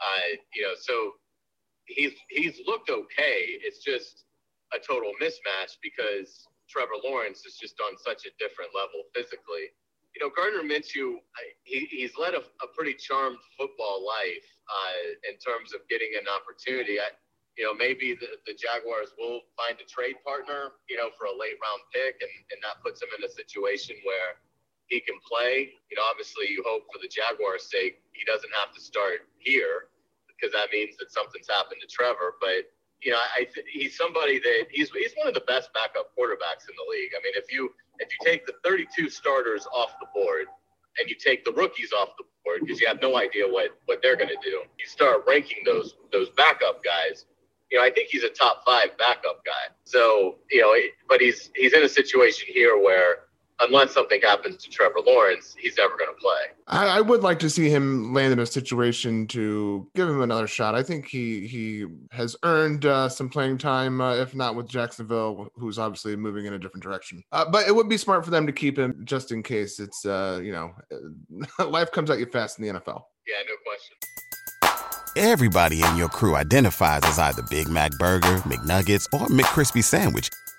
uh, 0.00 0.28
you 0.54 0.62
know, 0.62 0.74
so 0.78 1.20
he's 1.84 2.12
he's 2.28 2.60
looked 2.66 2.90
okay. 2.90 3.58
It's 3.64 3.82
just 3.82 4.24
a 4.72 4.78
total 4.78 5.12
mismatch 5.20 5.76
because 5.82 6.46
Trevor 6.70 7.02
Lawrence 7.02 7.42
is 7.44 7.58
just 7.58 7.74
on 7.82 7.98
such 7.98 8.24
a 8.26 8.32
different 8.38 8.70
level 8.70 9.02
physically. 9.14 9.74
You 10.14 10.26
know, 10.26 10.30
Gardner 10.34 10.66
Minshew, 10.66 11.22
he, 11.62 11.86
he's 11.90 12.18
led 12.18 12.34
a, 12.34 12.42
a 12.42 12.68
pretty 12.74 12.94
charmed 12.94 13.38
football 13.58 14.02
life 14.02 14.46
uh, 14.66 15.30
in 15.30 15.38
terms 15.38 15.70
of 15.74 15.86
getting 15.86 16.10
an 16.18 16.26
opportunity. 16.26 16.98
I, 16.98 17.14
you 17.58 17.66
know, 17.66 17.74
maybe 17.74 18.14
the, 18.18 18.38
the 18.46 18.54
Jaguars 18.54 19.14
will 19.18 19.42
find 19.58 19.78
a 19.78 19.86
trade 19.86 20.18
partner, 20.26 20.78
you 20.88 20.98
know, 20.98 21.10
for 21.18 21.30
a 21.30 21.34
late 21.34 21.58
round 21.62 21.82
pick, 21.94 22.18
and, 22.22 22.34
and 22.54 22.58
that 22.62 22.82
puts 22.82 23.02
him 23.02 23.10
in 23.18 23.22
a 23.26 23.30
situation 23.30 23.98
where 24.02 24.38
he 24.90 25.00
can 25.00 25.16
play. 25.24 25.70
You 25.88 25.96
know, 25.96 26.04
obviously, 26.10 26.50
you 26.50 26.62
hope 26.66 26.84
for 26.92 26.98
the 27.00 27.08
Jaguars' 27.08 27.70
sake 27.70 28.02
he 28.12 28.26
doesn't 28.26 28.50
have 28.60 28.74
to 28.74 28.80
start 28.82 29.30
here 29.38 29.88
because 30.28 30.52
that 30.52 30.68
means 30.72 30.98
that 30.98 31.10
something's 31.10 31.48
happened 31.48 31.80
to 31.80 31.88
Trevor. 31.88 32.36
But 32.42 32.68
you 33.00 33.12
know, 33.12 33.22
I 33.38 33.44
th- 33.48 33.66
he's 33.70 33.96
somebody 33.96 34.38
that 34.38 34.66
he's 34.70 34.90
he's 34.90 35.14
one 35.16 35.28
of 35.28 35.34
the 35.34 35.46
best 35.46 35.72
backup 35.72 36.12
quarterbacks 36.12 36.68
in 36.68 36.74
the 36.76 36.86
league. 36.90 37.14
I 37.16 37.22
mean, 37.24 37.32
if 37.36 37.50
you 37.50 37.72
if 37.98 38.10
you 38.12 38.18
take 38.26 38.44
the 38.46 38.54
32 38.64 39.08
starters 39.08 39.66
off 39.72 39.94
the 40.00 40.06
board 40.12 40.46
and 40.98 41.08
you 41.08 41.14
take 41.14 41.44
the 41.44 41.52
rookies 41.52 41.92
off 41.92 42.10
the 42.18 42.24
board 42.44 42.60
because 42.60 42.80
you 42.80 42.88
have 42.88 43.00
no 43.00 43.16
idea 43.16 43.46
what 43.46 43.78
what 43.86 44.00
they're 44.02 44.16
going 44.16 44.28
to 44.28 44.42
do. 44.42 44.62
You 44.78 44.86
start 44.86 45.24
ranking 45.26 45.62
those 45.64 45.96
those 46.12 46.28
backup 46.36 46.82
guys. 46.84 47.26
You 47.70 47.78
know, 47.78 47.84
I 47.84 47.90
think 47.90 48.08
he's 48.10 48.24
a 48.24 48.28
top 48.28 48.64
five 48.66 48.98
backup 48.98 49.44
guy. 49.46 49.72
So 49.84 50.36
you 50.50 50.60
know, 50.60 50.74
but 51.08 51.20
he's 51.20 51.50
he's 51.54 51.72
in 51.72 51.82
a 51.84 51.88
situation 51.88 52.48
here 52.52 52.76
where 52.78 53.29
unless 53.60 53.92
something 53.92 54.20
happens 54.22 54.56
to 54.58 54.70
Trevor 54.70 55.00
Lawrence, 55.06 55.54
he's 55.58 55.76
never 55.76 55.96
going 55.96 56.10
to 56.10 56.20
play. 56.20 56.38
I, 56.66 56.98
I, 56.98 57.00
would 57.00 57.22
like 57.22 57.38
to 57.40 57.50
see 57.50 57.68
him 57.68 58.12
land 58.12 58.32
in 58.32 58.38
a 58.38 58.46
situation 58.46 59.26
to 59.28 59.88
give 59.94 60.08
him 60.08 60.22
another 60.22 60.46
shot. 60.46 60.74
I 60.74 60.82
think 60.82 61.06
he 61.06 61.46
he 61.46 61.86
has 62.10 62.36
earned 62.42 62.86
uh, 62.86 63.08
some 63.08 63.28
playing 63.28 63.58
time, 63.58 64.00
uh, 64.00 64.14
if 64.14 64.34
not 64.34 64.54
with 64.54 64.68
Jacksonville, 64.68 65.48
who's 65.56 65.78
obviously 65.78 66.16
moving 66.16 66.46
in 66.46 66.54
a 66.54 66.58
different 66.58 66.82
direction. 66.82 67.22
Uh, 67.32 67.44
but 67.50 67.66
it 67.66 67.74
would 67.74 67.88
be 67.88 67.96
smart 67.96 68.24
for 68.24 68.30
them 68.30 68.46
to 68.46 68.52
keep 68.52 68.78
him 68.78 69.02
just 69.04 69.32
in 69.32 69.42
case 69.42 69.80
it's 69.80 70.04
uh, 70.04 70.40
you 70.42 70.52
know 70.52 70.72
life 71.66 71.90
comes 71.92 72.10
at 72.10 72.18
you 72.18 72.26
fast 72.26 72.58
in 72.58 72.64
the 72.64 72.72
NFL. 72.80 73.02
Yeah, 73.26 73.36
no 73.46 73.54
question. 73.64 73.96
Everybody 75.16 75.82
in 75.82 75.96
your 75.96 76.08
crew 76.08 76.36
identifies 76.36 77.00
as 77.02 77.18
either 77.18 77.42
Big 77.50 77.68
Mac 77.68 77.90
Burger, 77.98 78.36
McNuggets, 78.46 79.06
or 79.12 79.26
McCrispy 79.26 79.82
Sandwich 79.82 80.30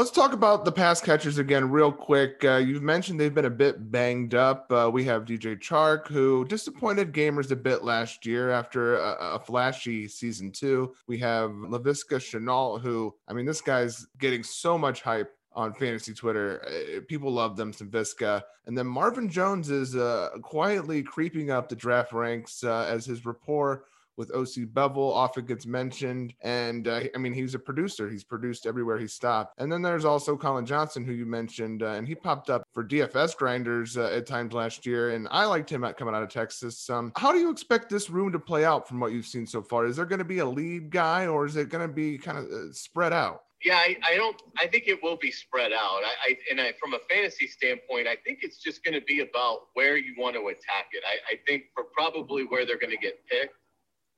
Let's 0.00 0.10
talk 0.10 0.32
about 0.32 0.64
the 0.64 0.72
pass 0.72 0.98
catchers 1.02 1.36
again, 1.36 1.70
real 1.70 1.92
quick. 1.92 2.42
Uh, 2.42 2.56
you've 2.56 2.82
mentioned 2.82 3.20
they've 3.20 3.34
been 3.34 3.44
a 3.44 3.50
bit 3.50 3.92
banged 3.92 4.34
up. 4.34 4.72
Uh, 4.72 4.88
we 4.90 5.04
have 5.04 5.26
DJ 5.26 5.60
Chark, 5.60 6.08
who 6.08 6.46
disappointed 6.46 7.12
gamers 7.12 7.50
a 7.50 7.56
bit 7.56 7.84
last 7.84 8.24
year 8.24 8.50
after 8.50 8.96
a, 8.96 9.34
a 9.34 9.38
flashy 9.38 10.08
season 10.08 10.52
two. 10.52 10.94
We 11.06 11.18
have 11.18 11.50
Laviska 11.50 12.16
Shenault, 12.16 12.80
who, 12.80 13.14
I 13.28 13.34
mean, 13.34 13.44
this 13.44 13.60
guy's 13.60 14.06
getting 14.18 14.42
so 14.42 14.78
much 14.78 15.02
hype 15.02 15.36
on 15.52 15.74
fantasy 15.74 16.14
Twitter. 16.14 16.62
Uh, 16.66 17.00
people 17.06 17.30
love 17.30 17.58
them, 17.58 17.70
some 17.70 17.90
Viska. 17.90 18.40
And 18.64 18.78
then 18.78 18.86
Marvin 18.86 19.28
Jones 19.28 19.68
is 19.68 19.96
uh, 19.96 20.30
quietly 20.40 21.02
creeping 21.02 21.50
up 21.50 21.68
the 21.68 21.76
draft 21.76 22.14
ranks 22.14 22.64
uh, 22.64 22.86
as 22.88 23.04
his 23.04 23.26
rapport 23.26 23.84
with 24.16 24.30
OC 24.32 24.68
Bevell 24.72 25.14
often 25.14 25.46
gets 25.46 25.66
mentioned. 25.66 26.34
And 26.42 26.88
uh, 26.88 27.02
I 27.14 27.18
mean, 27.18 27.32
he's 27.32 27.54
a 27.54 27.58
producer. 27.58 28.08
He's 28.08 28.24
produced 28.24 28.66
everywhere 28.66 28.98
he 28.98 29.06
stopped. 29.06 29.54
And 29.58 29.70
then 29.70 29.82
there's 29.82 30.04
also 30.04 30.36
Collin 30.36 30.66
Johnson, 30.66 31.04
who 31.04 31.12
you 31.12 31.26
mentioned, 31.26 31.82
uh, 31.82 31.92
and 31.92 32.06
he 32.06 32.14
popped 32.14 32.50
up 32.50 32.62
for 32.72 32.84
DFS 32.84 33.36
grinders 33.36 33.96
uh, 33.96 34.10
at 34.14 34.26
times 34.26 34.52
last 34.52 34.86
year. 34.86 35.10
And 35.10 35.28
I 35.30 35.44
liked 35.44 35.70
him 35.70 35.84
at 35.84 35.96
coming 35.96 36.14
out 36.14 36.22
of 36.22 36.28
Texas. 36.28 36.88
Um, 36.90 37.12
how 37.16 37.32
do 37.32 37.38
you 37.38 37.50
expect 37.50 37.88
this 37.88 38.10
room 38.10 38.32
to 38.32 38.38
play 38.38 38.64
out 38.64 38.86
from 38.86 39.00
what 39.00 39.12
you've 39.12 39.26
seen 39.26 39.46
so 39.46 39.62
far? 39.62 39.86
Is 39.86 39.96
there 39.96 40.06
going 40.06 40.18
to 40.18 40.24
be 40.24 40.38
a 40.38 40.46
lead 40.46 40.90
guy 40.90 41.26
or 41.26 41.46
is 41.46 41.56
it 41.56 41.68
going 41.68 41.86
to 41.86 41.92
be 41.92 42.18
kind 42.18 42.38
of 42.38 42.44
uh, 42.44 42.72
spread 42.72 43.12
out? 43.12 43.42
Yeah, 43.62 43.76
I, 43.76 43.96
I, 44.06 44.16
don't. 44.16 44.40
I 44.58 44.66
think 44.66 44.84
it 44.86 45.02
will 45.02 45.18
be 45.18 45.30
spread 45.30 45.72
out. 45.72 46.00
I, 46.02 46.30
I 46.30 46.36
and 46.50 46.60
I, 46.60 46.72
from 46.80 46.94
a 46.94 46.98
fantasy 47.10 47.46
standpoint, 47.46 48.08
I 48.08 48.16
think 48.24 48.38
it's 48.40 48.56
just 48.56 48.82
going 48.82 48.94
to 48.94 49.04
be 49.04 49.20
about 49.20 49.66
where 49.74 49.98
you 49.98 50.14
want 50.16 50.34
to 50.36 50.48
attack 50.48 50.86
it. 50.92 51.04
I, 51.06 51.34
I 51.34 51.38
think 51.46 51.64
for 51.74 51.84
probably 51.92 52.44
where 52.44 52.64
they're 52.64 52.78
going 52.78 52.96
to 52.96 52.96
get 52.96 53.18
picked, 53.26 53.54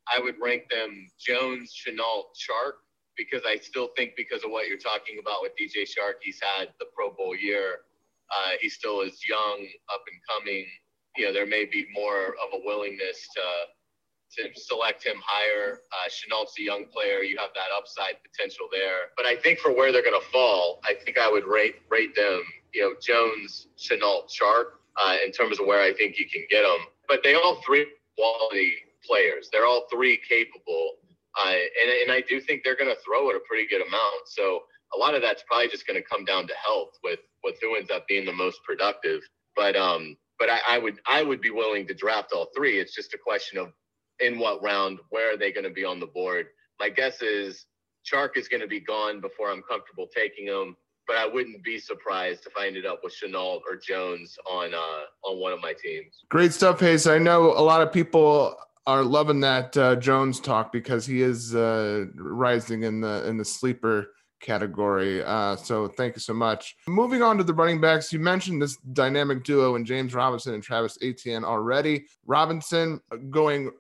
I 0.08 0.20
would 0.20 0.36
rank 0.40 0.64
them 0.70 1.08
Jones, 1.18 1.74
Shenault, 1.74 2.34
Chark, 2.34 2.82
because 3.16 3.42
I 3.46 3.56
still 3.56 3.90
think 3.96 4.12
because 4.16 4.44
of 4.44 4.50
what 4.50 4.68
you're 4.68 4.78
talking 4.78 5.18
about 5.20 5.42
with 5.42 5.52
DJ 5.52 5.82
Chark, 5.82 6.14
he's 6.22 6.40
had 6.40 6.68
the 6.78 6.86
Pro 6.94 7.12
Bowl 7.12 7.36
year. 7.36 7.80
Uh, 8.30 8.52
he 8.60 8.68
still 8.68 9.02
is 9.02 9.20
young, 9.28 9.66
up 9.92 10.02
and 10.10 10.20
coming. 10.28 10.66
You 11.16 11.26
know, 11.26 11.32
there 11.32 11.46
may 11.46 11.66
be 11.66 11.86
more 11.92 12.28
of 12.28 12.54
a 12.54 12.60
willingness 12.64 13.28
to 13.34 13.42
to 14.32 14.48
select 14.58 15.04
him 15.04 15.16
higher. 15.22 15.80
Uh, 15.92 16.08
Shenault's 16.08 16.58
a 16.58 16.62
young 16.62 16.86
player. 16.86 17.22
You 17.22 17.36
have 17.38 17.50
that 17.54 17.68
upside 17.76 18.14
potential 18.22 18.66
there. 18.72 19.12
But 19.14 19.26
I 19.26 19.36
think 19.36 19.58
for 19.58 19.74
where 19.74 19.92
they're 19.92 20.02
going 20.02 20.18
to 20.18 20.26
fall, 20.30 20.80
I 20.84 20.94
think 20.94 21.18
I 21.18 21.30
would 21.30 21.46
rate 21.46 21.76
rate 21.90 22.16
them, 22.16 22.42
you 22.72 22.82
know, 22.82 22.94
Jones, 23.00 23.68
Shenault, 23.76 24.30
Chark, 24.32 24.80
uh, 25.02 25.16
in 25.24 25.32
terms 25.32 25.60
of 25.60 25.66
where 25.66 25.82
I 25.82 25.92
think 25.92 26.18
you 26.18 26.26
can 26.32 26.44
get 26.50 26.62
them. 26.62 26.86
But 27.08 27.22
they 27.22 27.34
all 27.34 27.60
three 27.66 27.86
quality 28.16 28.72
players. 29.06 29.48
They're 29.52 29.66
all 29.66 29.86
three 29.92 30.20
capable, 30.28 30.92
uh, 31.38 31.50
and 31.50 31.90
and 32.02 32.12
I 32.12 32.22
do 32.28 32.40
think 32.40 32.62
they're 32.64 32.76
going 32.76 32.94
to 32.94 33.00
throw 33.04 33.30
it 33.30 33.36
a 33.36 33.40
pretty 33.48 33.66
good 33.68 33.86
amount. 33.86 34.26
So 34.26 34.60
a 34.94 34.98
lot 34.98 35.14
of 35.14 35.22
that's 35.22 35.42
probably 35.46 35.68
just 35.68 35.86
going 35.86 36.00
to 36.00 36.08
come 36.08 36.24
down 36.24 36.46
to 36.46 36.54
health 36.54 36.90
with 37.02 37.20
with 37.44 37.56
who 37.60 37.76
ends 37.76 37.90
up 37.90 38.06
being 38.06 38.24
the 38.24 38.32
most 38.32 38.60
productive. 38.64 39.20
But 39.56 39.76
um, 39.76 40.16
but 40.38 40.48
I, 40.50 40.60
I 40.68 40.78
would 40.78 41.00
I 41.06 41.22
would 41.22 41.40
be 41.40 41.50
willing 41.50 41.86
to 41.88 41.94
draft 41.94 42.32
all 42.32 42.48
three. 42.54 42.78
It's 42.78 42.94
just 42.94 43.14
a 43.14 43.18
question 43.18 43.58
of 43.58 43.72
in 44.20 44.38
what 44.38 44.62
round, 44.62 45.00
where 45.10 45.34
are 45.34 45.36
they 45.36 45.52
going 45.52 45.64
to 45.64 45.70
be 45.70 45.84
on 45.84 45.98
the 45.98 46.06
board? 46.06 46.46
My 46.78 46.88
guess 46.88 47.22
is 47.22 47.66
Chark 48.10 48.36
is 48.36 48.46
going 48.46 48.60
to 48.60 48.68
be 48.68 48.80
gone 48.80 49.20
before 49.20 49.50
I'm 49.50 49.62
comfortable 49.62 50.06
taking 50.14 50.46
him 50.46 50.76
but 51.06 51.16
I 51.16 51.26
wouldn't 51.26 51.62
be 51.62 51.78
surprised 51.78 52.46
if 52.46 52.52
I 52.56 52.66
ended 52.66 52.86
up 52.86 53.00
with 53.02 53.14
Shenault 53.14 53.60
or 53.68 53.76
Jones 53.76 54.38
on 54.50 54.74
uh, 54.74 55.28
on 55.28 55.40
one 55.40 55.52
of 55.52 55.60
my 55.60 55.72
teams. 55.72 56.24
Great 56.28 56.52
stuff, 56.52 56.80
Hays. 56.80 57.06
I 57.06 57.18
know 57.18 57.52
a 57.52 57.60
lot 57.60 57.82
of 57.82 57.92
people 57.92 58.56
are 58.86 59.04
loving 59.04 59.40
that 59.40 59.76
uh, 59.76 59.96
Jones 59.96 60.40
talk 60.40 60.72
because 60.72 61.06
he 61.06 61.22
is 61.22 61.54
uh, 61.54 62.06
rising 62.16 62.82
in 62.82 63.00
the 63.00 63.26
in 63.28 63.36
the 63.36 63.44
sleeper 63.44 64.08
category. 64.40 65.22
Uh, 65.22 65.56
so 65.56 65.88
thank 65.88 66.16
you 66.16 66.20
so 66.20 66.34
much. 66.34 66.76
Moving 66.88 67.22
on 67.22 67.38
to 67.38 67.44
the 67.44 67.54
running 67.54 67.80
backs, 67.80 68.12
you 68.12 68.18
mentioned 68.18 68.60
this 68.60 68.76
dynamic 68.92 69.44
duo 69.44 69.76
in 69.76 69.84
James 69.84 70.14
Robinson 70.14 70.54
and 70.54 70.62
Travis 70.62 70.98
Etienne 71.00 71.44
already. 71.44 72.06
Robinson 72.26 73.00
going 73.30 73.70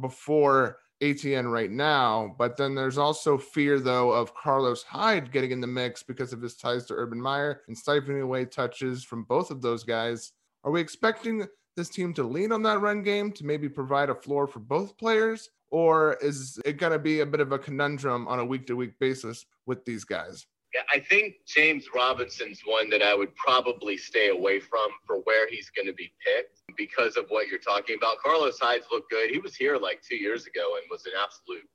before 0.00 0.76
Etienne 1.00 1.48
right 1.48 1.70
now, 1.70 2.34
but 2.38 2.58
then 2.58 2.74
there's 2.74 2.98
also 2.98 3.38
fear 3.38 3.80
though 3.80 4.12
of 4.12 4.34
Carlos 4.34 4.82
Hyde 4.82 5.32
getting 5.32 5.50
in 5.50 5.60
the 5.60 5.66
mix 5.66 6.02
because 6.02 6.34
of 6.34 6.42
his 6.42 6.56
ties 6.56 6.84
to 6.86 6.94
Urban 6.94 7.20
Meyer 7.20 7.62
and 7.68 7.76
siphoning 7.76 8.22
away 8.22 8.44
touches 8.44 9.02
from 9.02 9.24
both 9.24 9.50
of 9.50 9.62
those 9.62 9.82
guys. 9.82 10.32
Are 10.62 10.70
we 10.70 10.82
expecting 10.82 11.46
this 11.76 11.88
team 11.88 12.14
to 12.14 12.22
lean 12.22 12.52
on 12.52 12.62
that 12.64 12.80
run 12.80 13.02
game 13.02 13.32
to 13.32 13.44
maybe 13.44 13.68
provide 13.68 14.10
a 14.10 14.14
floor 14.14 14.46
for 14.46 14.60
both 14.60 14.96
players? 14.96 15.50
Or 15.70 16.14
is 16.20 16.58
it 16.64 16.78
going 16.78 16.92
to 16.92 16.98
be 16.98 17.20
a 17.20 17.26
bit 17.26 17.40
of 17.40 17.52
a 17.52 17.58
conundrum 17.58 18.26
on 18.26 18.40
a 18.40 18.44
week 18.44 18.66
to 18.66 18.76
week 18.76 18.98
basis 18.98 19.46
with 19.66 19.84
these 19.84 20.04
guys? 20.04 20.46
Yeah, 20.74 20.82
I 20.94 21.00
think 21.00 21.34
James 21.46 21.86
Robinson's 21.94 22.60
one 22.64 22.90
that 22.90 23.02
I 23.02 23.14
would 23.14 23.34
probably 23.34 23.96
stay 23.96 24.28
away 24.28 24.60
from 24.60 24.88
for 25.04 25.16
where 25.24 25.48
he's 25.48 25.68
going 25.70 25.86
to 25.86 25.92
be 25.92 26.12
picked 26.24 26.62
because 26.76 27.16
of 27.16 27.26
what 27.28 27.48
you're 27.48 27.58
talking 27.58 27.96
about. 27.96 28.18
Carlos 28.18 28.58
Hyde's 28.60 28.86
looked 28.92 29.10
good. 29.10 29.30
He 29.30 29.38
was 29.38 29.56
here 29.56 29.76
like 29.76 30.00
two 30.08 30.16
years 30.16 30.46
ago 30.46 30.76
and 30.76 30.84
was 30.88 31.06
an 31.06 31.12
absolute 31.20 31.66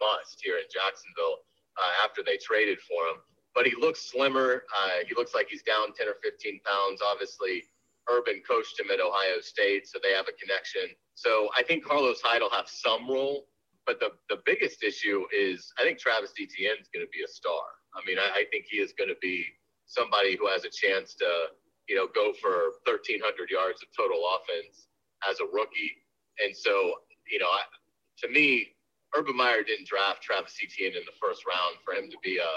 bust 0.00 0.40
here 0.42 0.56
in 0.56 0.66
Jacksonville 0.66 1.46
uh, 1.78 2.04
after 2.04 2.22
they 2.26 2.36
traded 2.36 2.78
for 2.80 3.06
him. 3.14 3.22
But 3.54 3.66
he 3.66 3.74
looks 3.78 4.10
slimmer. 4.10 4.64
Uh, 4.74 5.06
he 5.06 5.14
looks 5.14 5.34
like 5.34 5.46
he's 5.48 5.62
down 5.62 5.94
10 5.94 6.08
or 6.08 6.16
15 6.24 6.60
pounds. 6.66 7.00
Obviously, 7.00 7.62
Urban 8.10 8.42
coached 8.48 8.78
him 8.78 8.90
at 8.90 9.00
Ohio 9.00 9.40
State, 9.40 9.86
so 9.86 9.98
they 10.02 10.12
have 10.12 10.26
a 10.28 10.36
connection. 10.40 10.90
So 11.14 11.48
I 11.56 11.62
think 11.62 11.84
Carlos 11.84 12.20
Hyde 12.22 12.42
will 12.42 12.50
have 12.50 12.68
some 12.68 13.08
role, 13.08 13.46
but 13.86 14.00
the, 14.00 14.10
the 14.28 14.42
biggest 14.44 14.82
issue 14.82 15.24
is 15.34 15.72
I 15.78 15.82
think 15.82 15.98
Travis 15.98 16.32
Etienne 16.40 16.80
is 16.80 16.88
going 16.92 17.04
to 17.04 17.10
be 17.12 17.22
a 17.24 17.28
star. 17.28 17.62
I 17.94 18.00
mean, 18.06 18.18
I, 18.18 18.42
I 18.42 18.44
think 18.50 18.66
he 18.68 18.78
is 18.78 18.92
going 18.92 19.10
to 19.10 19.20
be 19.20 19.44
somebody 19.86 20.36
who 20.36 20.48
has 20.48 20.64
a 20.64 20.72
chance 20.72 21.14
to, 21.14 21.28
you 21.88 21.96
know, 21.96 22.08
go 22.14 22.32
for 22.40 22.80
1,300 22.88 23.50
yards 23.50 23.82
of 23.82 23.88
total 23.96 24.22
offense 24.34 24.88
as 25.28 25.40
a 25.40 25.46
rookie. 25.52 25.92
And 26.42 26.56
so, 26.56 26.94
you 27.30 27.38
know, 27.38 27.50
I, 27.50 27.62
to 28.24 28.28
me, 28.32 28.72
Urban 29.14 29.36
Meyer 29.36 29.62
didn't 29.62 29.86
draft 29.86 30.22
Travis 30.22 30.56
Etienne 30.62 30.96
in 30.96 31.04
the 31.04 31.16
first 31.20 31.44
round 31.44 31.76
for 31.84 31.92
him 31.92 32.08
to 32.10 32.16
be 32.24 32.38
a, 32.38 32.52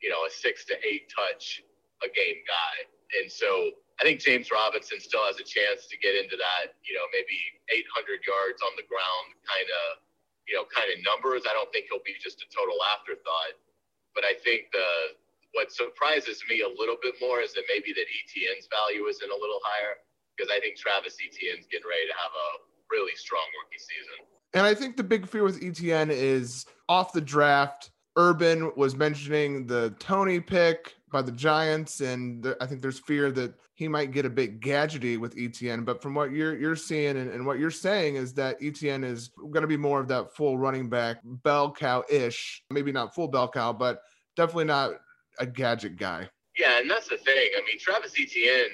you 0.00 0.08
know, 0.08 0.24
a 0.26 0.30
six 0.30 0.64
to 0.66 0.74
eight 0.80 1.12
touch 1.12 1.62
a 2.02 2.08
game 2.08 2.40
guy. 2.48 2.74
And 3.20 3.30
so 3.30 3.70
I 4.00 4.08
think 4.08 4.24
James 4.24 4.48
Robinson 4.48 4.96
still 4.96 5.20
has 5.28 5.36
a 5.36 5.44
chance 5.44 5.84
to 5.92 5.96
get 6.00 6.16
into 6.16 6.32
that, 6.40 6.72
you 6.80 6.96
know, 6.96 7.04
maybe 7.12 7.36
800 7.68 8.24
yards 8.24 8.64
on 8.64 8.72
the 8.80 8.88
ground 8.88 9.36
kind 9.44 9.68
of, 9.68 10.00
you 10.48 10.56
know, 10.56 10.64
kind 10.72 10.88
of 10.88 11.04
numbers. 11.04 11.44
I 11.44 11.52
don't 11.52 11.68
think 11.68 11.92
he'll 11.92 12.00
be 12.00 12.16
just 12.16 12.40
a 12.40 12.48
total 12.48 12.80
afterthought. 12.96 13.60
But 14.16 14.24
I 14.24 14.40
think 14.40 14.72
the 14.72 15.20
what 15.52 15.68
surprises 15.68 16.40
me 16.48 16.62
a 16.62 16.70
little 16.80 16.96
bit 17.02 17.20
more 17.20 17.44
is 17.44 17.52
that 17.52 17.64
maybe 17.68 17.92
that 17.92 18.06
Etienne's 18.08 18.68
value 18.72 19.06
isn't 19.06 19.30
a 19.30 19.34
little 19.34 19.60
higher 19.60 20.00
because 20.32 20.48
I 20.48 20.60
think 20.60 20.78
Travis 20.78 21.18
Etienne's 21.20 21.66
getting 21.68 21.84
ready 21.84 22.06
to 22.08 22.16
have 22.16 22.32
a 22.32 22.48
really 22.90 23.12
strong 23.16 23.44
rookie 23.60 23.82
season. 23.82 24.24
And 24.54 24.64
I 24.64 24.74
think 24.74 24.96
the 24.96 25.04
big 25.04 25.28
fear 25.28 25.44
with 25.44 25.62
Etienne 25.62 26.10
is 26.10 26.66
off 26.88 27.12
the 27.12 27.20
draft. 27.20 27.90
Urban 28.16 28.72
was 28.76 28.96
mentioning 28.96 29.66
the 29.66 29.94
Toney 29.98 30.40
pick 30.40 30.94
by 31.10 31.22
the 31.22 31.32
Giants, 31.32 32.00
and 32.00 32.42
th- 32.42 32.56
I 32.60 32.66
think 32.66 32.82
there's 32.82 32.98
fear 32.98 33.30
that 33.32 33.54
he 33.74 33.88
might 33.88 34.12
get 34.12 34.26
a 34.26 34.30
bit 34.30 34.60
gadgety 34.60 35.18
with 35.18 35.34
Etienne. 35.38 35.84
But 35.84 36.02
from 36.02 36.14
what 36.14 36.32
you're 36.32 36.56
you're 36.58 36.76
seeing 36.76 37.16
and, 37.16 37.30
and 37.30 37.44
what 37.44 37.58
you're 37.58 37.70
saying 37.70 38.16
is 38.16 38.34
that 38.34 38.56
Etienne 38.62 39.04
is 39.04 39.30
going 39.38 39.62
to 39.62 39.66
be 39.66 39.76
more 39.76 40.00
of 40.00 40.08
that 40.08 40.34
full 40.34 40.58
running 40.58 40.88
back 40.88 41.18
bell 41.24 41.72
cow 41.72 42.04
ish, 42.08 42.62
maybe 42.70 42.92
not 42.92 43.14
full 43.14 43.28
bell 43.28 43.48
cow, 43.48 43.72
but 43.72 44.02
definitely 44.36 44.64
not 44.64 44.92
a 45.38 45.46
gadget 45.46 45.96
guy. 45.96 46.28
Yeah, 46.58 46.78
and 46.78 46.90
that's 46.90 47.08
the 47.08 47.16
thing. 47.16 47.48
I 47.56 47.64
mean, 47.64 47.78
Travis 47.78 48.12
Etienne, 48.18 48.68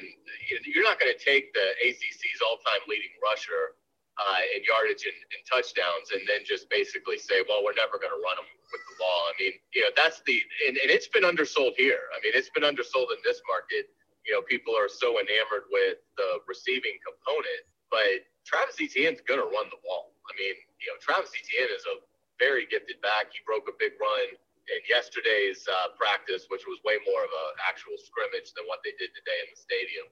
you're 0.67 0.83
not 0.83 0.99
going 0.99 1.13
to 1.13 1.23
take 1.23 1.53
the 1.55 1.67
ACC's 1.87 2.41
all-time 2.43 2.83
leading 2.89 3.15
rusher 3.23 3.77
uh, 4.19 4.43
in 4.57 4.65
yardage 4.65 5.05
and, 5.05 5.15
and, 5.15 5.43
touchdowns, 5.45 6.11
and 6.11 6.25
then 6.27 6.41
just 6.43 6.69
basically 6.73 7.21
say, 7.21 7.45
well, 7.49 7.61
we're 7.63 7.77
never 7.77 8.01
going 8.01 8.11
to 8.11 8.23
run 8.25 8.41
them 8.41 8.49
with 8.73 8.83
the 8.91 8.97
ball. 8.99 9.21
I 9.31 9.35
mean, 9.39 9.55
you 9.75 9.83
know, 9.83 9.93
that's 9.95 10.23
the 10.27 10.37
and, 10.69 10.77
and 10.77 10.89
it's 10.91 11.09
been 11.09 11.25
undersold 11.25 11.75
here. 11.77 12.11
I 12.15 12.21
mean, 12.23 12.33
it's 12.35 12.51
been 12.51 12.65
undersold 12.65 13.13
in 13.15 13.21
this 13.23 13.41
market. 13.47 13.91
You 14.27 14.35
know, 14.35 14.43
people 14.43 14.75
are 14.75 14.91
so 14.91 15.23
enamored 15.23 15.71
with 15.71 16.03
the 16.19 16.43
receiving 16.51 16.99
component, 17.07 17.63
but 17.95 18.27
Travis 18.43 18.79
Etienne's 18.83 19.23
to 19.23 19.47
run 19.47 19.71
the 19.71 19.79
ball. 19.87 20.15
I 20.27 20.33
mean, 20.35 20.55
you 20.83 20.91
know, 20.91 20.99
Travis 20.99 21.31
Etienne 21.31 21.71
is 21.71 21.87
a 21.87 22.03
very 22.43 22.67
gifted 22.67 22.99
back. 23.03 23.31
He 23.31 23.39
broke 23.47 23.71
a 23.71 23.77
big 23.79 23.95
run 24.03 24.35
in 24.67 24.79
yesterday's 24.91 25.63
uh, 25.71 25.95
practice, 25.95 26.51
which 26.51 26.67
was 26.67 26.83
way 26.83 26.99
more 27.07 27.23
of 27.23 27.31
an 27.31 27.63
actual 27.63 27.95
scrimmage 28.03 28.51
than 28.59 28.67
what 28.67 28.83
they 28.83 28.95
did 28.99 29.15
today 29.15 29.39
in 29.47 29.49
the 29.55 29.59
stadium. 29.59 30.07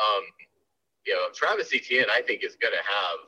Um, 0.00 0.24
you 1.04 1.12
know, 1.12 1.28
Travis 1.36 1.72
Etienne, 1.72 2.08
I 2.08 2.24
think, 2.24 2.44
is 2.44 2.56
going 2.56 2.72
to 2.72 2.84
have 2.84 3.18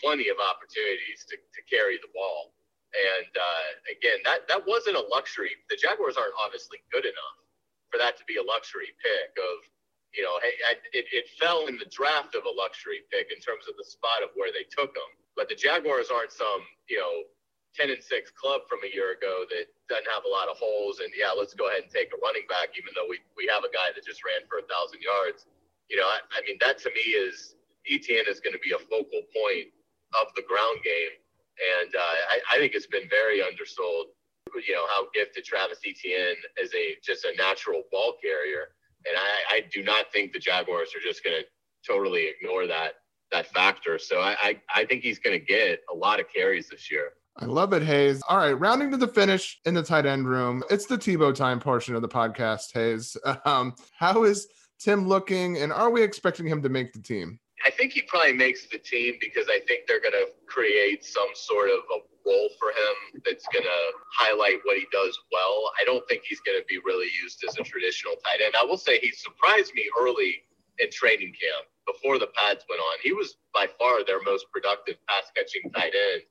plenty 0.00 0.32
of 0.32 0.40
opportunities 0.40 1.28
to, 1.28 1.36
to 1.36 1.60
carry 1.68 2.00
the 2.00 2.08
ball. 2.16 2.56
And 2.92 3.32
uh, 3.32 3.68
again, 3.88 4.20
that, 4.28 4.44
that 4.52 4.62
wasn't 4.68 5.00
a 5.00 5.04
luxury. 5.08 5.56
The 5.72 5.80
Jaguars 5.80 6.20
aren't 6.20 6.36
obviously 6.36 6.84
good 6.92 7.08
enough 7.08 7.36
for 7.88 7.96
that 7.96 8.16
to 8.20 8.24
be 8.28 8.36
a 8.36 8.44
luxury 8.44 8.92
pick 9.00 9.32
of, 9.40 9.64
you 10.12 10.20
know, 10.20 10.36
it, 10.44 11.08
it 11.08 11.24
fell 11.40 11.72
in 11.72 11.80
the 11.80 11.88
draft 11.88 12.36
of 12.36 12.44
a 12.44 12.52
luxury 12.52 13.00
pick 13.08 13.32
in 13.32 13.40
terms 13.40 13.64
of 13.64 13.80
the 13.80 13.84
spot 13.84 14.20
of 14.20 14.28
where 14.36 14.52
they 14.52 14.68
took 14.68 14.92
them. 14.92 15.08
But 15.32 15.48
the 15.48 15.56
Jaguars 15.56 16.12
aren't 16.12 16.32
some, 16.32 16.60
you 16.88 17.00
know, 17.00 17.24
10 17.72 17.88
and 17.88 18.04
6 18.04 18.12
club 18.36 18.68
from 18.68 18.84
a 18.84 18.90
year 18.92 19.16
ago 19.16 19.48
that 19.48 19.72
doesn't 19.88 20.08
have 20.12 20.28
a 20.28 20.32
lot 20.32 20.52
of 20.52 20.60
holes. 20.60 21.00
And 21.00 21.08
yeah, 21.16 21.32
let's 21.32 21.56
go 21.56 21.72
ahead 21.72 21.88
and 21.88 21.92
take 21.92 22.12
a 22.12 22.20
running 22.20 22.44
back, 22.44 22.76
even 22.76 22.92
though 22.92 23.08
we, 23.08 23.24
we 23.40 23.48
have 23.48 23.64
a 23.64 23.72
guy 23.72 23.88
that 23.96 24.04
just 24.04 24.20
ran 24.20 24.44
for 24.44 24.60
a 24.60 24.66
thousand 24.68 25.00
yards. 25.00 25.48
You 25.88 25.96
know, 25.96 26.04
I, 26.04 26.20
I 26.36 26.44
mean, 26.44 26.60
that 26.60 26.76
to 26.84 26.92
me 26.92 27.16
is 27.16 27.56
Etienne 27.88 28.28
is 28.28 28.44
going 28.44 28.52
to 28.52 28.60
be 28.60 28.76
a 28.76 28.82
focal 28.92 29.24
point 29.32 29.72
of 30.20 30.28
the 30.36 30.44
ground 30.44 30.84
game. 30.84 31.16
And 31.58 31.94
uh, 31.94 32.00
I, 32.00 32.56
I, 32.56 32.58
think 32.58 32.74
it's 32.74 32.86
been 32.86 33.08
very 33.10 33.42
undersold. 33.42 34.06
You 34.66 34.74
know 34.74 34.86
how 34.88 35.06
gifted 35.14 35.44
Travis 35.44 35.78
Etienne 35.86 36.36
is 36.60 36.72
a 36.74 36.96
just 37.04 37.24
a 37.24 37.34
natural 37.36 37.82
ball 37.90 38.14
carrier, 38.22 38.68
and 39.06 39.16
I, 39.16 39.56
I 39.56 39.60
do 39.72 39.82
not 39.82 40.12
think 40.12 40.32
the 40.32 40.38
Jaguars 40.38 40.90
are 40.94 41.00
just 41.06 41.22
going 41.24 41.40
to 41.40 41.46
totally 41.86 42.26
ignore 42.28 42.66
that 42.66 42.94
that 43.32 43.46
factor. 43.46 43.98
So 43.98 44.20
I, 44.20 44.36
I, 44.40 44.60
I 44.74 44.84
think 44.84 45.02
he's 45.02 45.18
going 45.18 45.38
to 45.38 45.44
get 45.44 45.80
a 45.92 45.96
lot 45.96 46.20
of 46.20 46.26
carries 46.32 46.68
this 46.68 46.90
year. 46.90 47.12
I 47.38 47.46
love 47.46 47.72
it, 47.72 47.82
Hays. 47.82 48.22
All 48.28 48.36
right, 48.36 48.52
rounding 48.52 48.90
to 48.90 48.98
the 48.98 49.08
finish 49.08 49.58
in 49.64 49.72
the 49.72 49.82
tight 49.82 50.04
end 50.04 50.28
room. 50.28 50.62
It's 50.70 50.84
the 50.84 50.98
Tebow 50.98 51.34
time 51.34 51.60
portion 51.60 51.94
of 51.94 52.02
the 52.02 52.08
podcast, 52.08 52.72
Hays. 52.74 53.16
Um, 53.44 53.74
how 53.96 54.24
is 54.24 54.46
Tim 54.78 55.08
looking, 55.08 55.58
and 55.58 55.72
are 55.72 55.90
we 55.90 56.02
expecting 56.02 56.46
him 56.46 56.62
to 56.62 56.68
make 56.68 56.92
the 56.92 57.00
team? 57.00 57.40
I 57.64 57.70
think 57.70 57.92
he 57.92 58.02
probably 58.02 58.32
makes 58.32 58.66
the 58.66 58.78
team 58.78 59.16
because 59.20 59.46
I 59.48 59.60
think 59.66 59.86
they're 59.86 60.00
going 60.00 60.18
to 60.18 60.28
create 60.46 61.04
some 61.04 61.28
sort 61.34 61.70
of 61.70 61.80
a 61.94 61.98
role 62.26 62.50
for 62.58 62.70
him 62.70 63.22
that's 63.24 63.46
going 63.52 63.64
to 63.64 63.80
highlight 64.10 64.58
what 64.64 64.76
he 64.76 64.86
does 64.92 65.18
well. 65.30 65.70
I 65.80 65.84
don't 65.84 66.06
think 66.08 66.22
he's 66.24 66.40
going 66.40 66.58
to 66.58 66.64
be 66.66 66.78
really 66.84 67.08
used 67.22 67.42
as 67.46 67.56
a 67.58 67.62
traditional 67.62 68.14
tight 68.24 68.42
end. 68.44 68.54
I 68.58 68.64
will 68.64 68.78
say 68.78 68.98
he 68.98 69.10
surprised 69.12 69.74
me 69.74 69.88
early 69.98 70.42
in 70.78 70.90
training 70.90 71.34
camp 71.38 71.66
before 71.86 72.18
the 72.18 72.28
pads 72.34 72.64
went 72.68 72.80
on. 72.80 72.98
He 73.02 73.12
was 73.12 73.36
by 73.54 73.66
far 73.78 74.04
their 74.04 74.22
most 74.22 74.46
productive 74.52 74.96
pass 75.06 75.30
catching 75.34 75.70
tight 75.70 75.92
end 75.94 76.22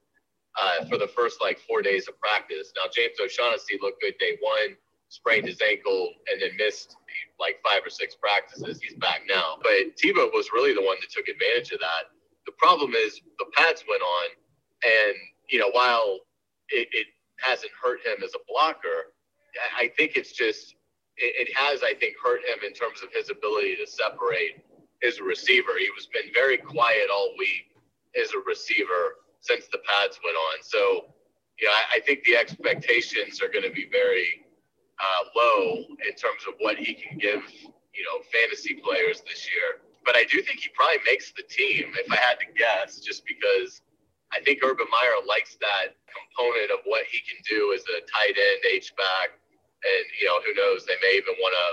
uh, 0.59 0.85
for 0.85 0.97
the 0.97 1.07
first 1.07 1.39
like 1.41 1.59
four 1.67 1.81
days 1.81 2.07
of 2.07 2.19
practice. 2.19 2.71
Now, 2.75 2.89
James 2.93 3.15
O'Shaughnessy 3.19 3.79
looked 3.81 4.01
good 4.01 4.17
day 4.19 4.38
one 4.41 4.75
sprained 5.12 5.46
his 5.46 5.60
ankle 5.62 6.10
and 6.32 6.41
then 6.41 6.56
missed 6.56 6.96
like 7.38 7.60
five 7.63 7.86
or 7.86 7.89
six 7.89 8.15
practices. 8.15 8.80
He's 8.82 8.95
back 8.95 9.21
now. 9.28 9.60
But 9.62 10.00
Tebow 10.00 10.32
was 10.34 10.50
really 10.54 10.74
the 10.74 10.82
one 10.82 10.95
that 11.02 11.12
took 11.12 11.28
advantage 11.28 11.71
of 11.71 11.80
that. 11.80 12.15
The 12.45 12.54
problem 12.58 12.93
is 12.95 13.19
the 13.38 13.45
pads 13.54 13.84
went 13.88 14.02
on, 14.02 14.28
and 14.84 15.15
you 15.50 15.60
know 15.60 15.69
while 15.71 16.19
it, 16.69 16.88
it 16.91 17.08
hasn't 17.41 17.71
hurt 17.76 18.00
him 18.06 18.24
as 18.24 18.34
a 18.36 18.39
blocker, 18.47 19.12
I 19.78 19.91
think 19.97 20.15
it's 20.15 20.32
just 20.32 20.76
it, 21.17 21.47
it 21.47 21.56
has 21.56 21.84
I 21.84 21.93
think 21.93 22.15
hurt 22.24 22.41
him 22.47 22.63
in 22.65 22.74
terms 22.74 23.04
of 23.04 23.10
his 23.13 23.30
ability 23.30 23.76
to 23.84 23.86
separate 23.86 24.63
as 25.06 25.19
a 25.19 25.24
receiver. 25.24 25.76
He 25.78 25.89
was 25.93 26.08
been 26.08 26.32
very 26.34 26.58
quiet 26.58 27.12
all 27.13 27.34
week 27.38 27.76
as 28.15 28.32
a 28.32 28.39
receiver 28.47 29.19
since 29.41 29.67
the 29.71 29.80
pads 29.80 30.19
went 30.24 30.38
on. 30.38 30.63
So 30.63 31.12
yeah, 31.60 31.69
I, 31.69 31.97
I 31.97 32.00
think 32.00 32.24
the 32.24 32.38
expectations 32.38 33.41
are 33.41 33.50
going 33.50 33.67
to 33.67 33.76
be 33.76 33.89
very 33.91 34.47
uh, 35.01 35.21
low 35.35 35.83
in 35.89 36.13
terms 36.13 36.45
of 36.47 36.53
what 36.59 36.77
he 36.77 36.93
can 36.93 37.17
give, 37.17 37.41
you 37.93 38.03
know, 38.05 38.21
fantasy 38.29 38.77
players 38.85 39.21
this 39.25 39.49
year. 39.49 39.81
But 40.05 40.15
I 40.15 40.23
do 40.29 40.41
think 40.41 40.61
he 40.61 40.69
probably 40.77 41.01
makes 41.05 41.33
the 41.33 41.43
team, 41.49 41.93
if 41.97 42.11
I 42.11 42.17
had 42.17 42.37
to 42.41 42.47
guess, 42.53 43.01
just 43.01 43.25
because 43.25 43.81
I 44.33 44.39
think 44.45 44.61
Urban 44.63 44.87
Meyer 44.89 45.19
likes 45.27 45.57
that 45.59 45.97
component 46.07 46.71
of 46.71 46.79
what 46.85 47.05
he 47.09 47.19
can 47.25 47.41
do 47.49 47.73
as 47.73 47.81
a 47.91 48.01
tight 48.05 48.37
end, 48.37 48.61
H 48.69 48.93
back, 48.95 49.35
and 49.83 50.05
you 50.21 50.25
know, 50.29 50.39
who 50.45 50.53
knows, 50.55 50.85
they 50.85 50.97
may 51.01 51.17
even 51.17 51.35
want 51.41 51.53
to 51.53 51.67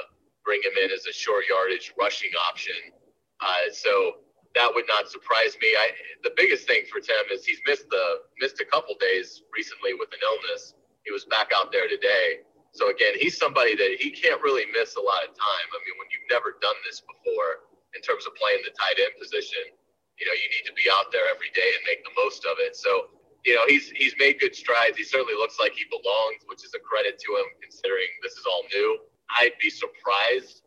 bring 0.44 0.60
him 0.64 0.72
in 0.80 0.90
as 0.90 1.06
a 1.06 1.12
short 1.12 1.44
yardage 1.48 1.92
rushing 2.00 2.32
option. 2.48 2.96
Uh, 3.40 3.68
so 3.70 4.24
that 4.54 4.70
would 4.74 4.88
not 4.88 5.08
surprise 5.08 5.56
me. 5.60 5.68
I, 5.76 5.92
the 6.24 6.32
biggest 6.36 6.66
thing 6.66 6.82
for 6.90 7.00
Tim 7.00 7.30
is 7.30 7.44
he's 7.44 7.60
missed 7.66 7.88
the 7.90 8.26
missed 8.40 8.60
a 8.60 8.64
couple 8.64 8.96
days 8.98 9.42
recently 9.54 9.94
with 9.94 10.08
an 10.12 10.20
illness. 10.24 10.74
He 11.04 11.12
was 11.12 11.24
back 11.26 11.52
out 11.54 11.70
there 11.70 11.86
today. 11.88 12.42
So 12.72 12.90
again, 12.90 13.16
he's 13.16 13.36
somebody 13.36 13.74
that 13.74 13.96
he 13.98 14.10
can't 14.10 14.40
really 14.42 14.66
miss 14.70 14.96
a 14.96 15.02
lot 15.02 15.24
of 15.24 15.32
time. 15.32 15.68
I 15.72 15.78
mean, 15.82 15.96
when 15.96 16.08
you've 16.12 16.28
never 16.30 16.60
done 16.60 16.76
this 16.84 17.00
before 17.00 17.68
in 17.96 18.00
terms 18.04 18.28
of 18.28 18.36
playing 18.36 18.60
the 18.62 18.74
tight 18.76 19.00
end 19.00 19.16
position, 19.16 19.72
you 20.20 20.26
know, 20.26 20.34
you 20.34 20.48
need 20.50 20.66
to 20.66 20.74
be 20.74 20.86
out 20.90 21.10
there 21.14 21.26
every 21.30 21.50
day 21.54 21.66
and 21.78 21.82
make 21.86 22.02
the 22.02 22.14
most 22.18 22.44
of 22.44 22.58
it. 22.58 22.74
So, 22.76 23.14
you 23.46 23.54
know, 23.54 23.64
he's 23.70 23.88
he's 23.94 24.14
made 24.18 24.42
good 24.42 24.54
strides. 24.54 24.98
He 24.98 25.06
certainly 25.06 25.38
looks 25.38 25.56
like 25.62 25.72
he 25.72 25.86
belongs, 25.88 26.42
which 26.50 26.66
is 26.66 26.74
a 26.74 26.82
credit 26.82 27.16
to 27.22 27.28
him 27.38 27.48
considering 27.62 28.10
this 28.20 28.34
is 28.34 28.44
all 28.44 28.66
new. 28.74 28.98
I'd 29.38 29.56
be 29.62 29.70
surprised 29.70 30.66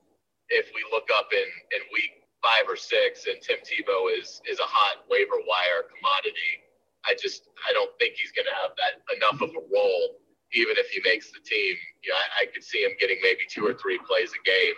if 0.49 0.71
we 0.75 0.83
look 0.91 1.07
up 1.15 1.31
in, 1.31 1.47
in 1.75 1.81
week 1.91 2.21
five 2.41 2.65
or 2.67 2.75
six 2.75 3.27
and 3.29 3.37
Tim 3.39 3.61
Tebow 3.61 4.09
is 4.09 4.41
is 4.49 4.59
a 4.59 4.67
hot 4.67 5.05
waiver 5.09 5.37
wire 5.45 5.85
commodity. 5.87 6.65
I 7.05 7.13
just 7.13 7.49
I 7.67 7.73
don't 7.73 7.91
think 7.99 8.15
he's 8.17 8.31
going 8.31 8.49
to 8.49 8.57
have 8.65 8.73
that 8.77 9.03
enough 9.15 9.39
of 9.41 9.51
a 9.53 9.63
role 9.69 10.20
even 10.53 10.75
if 10.77 10.89
he 10.89 11.01
makes 11.03 11.31
the 11.31 11.39
team, 11.39 11.75
you 12.03 12.11
know, 12.11 12.15
I, 12.15 12.43
I 12.43 12.45
could 12.53 12.63
see 12.63 12.83
him 12.83 12.91
getting 12.99 13.17
maybe 13.21 13.41
two 13.49 13.65
or 13.65 13.73
three 13.73 13.99
plays 14.07 14.31
a 14.31 14.47
game. 14.47 14.75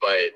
But 0.00 0.30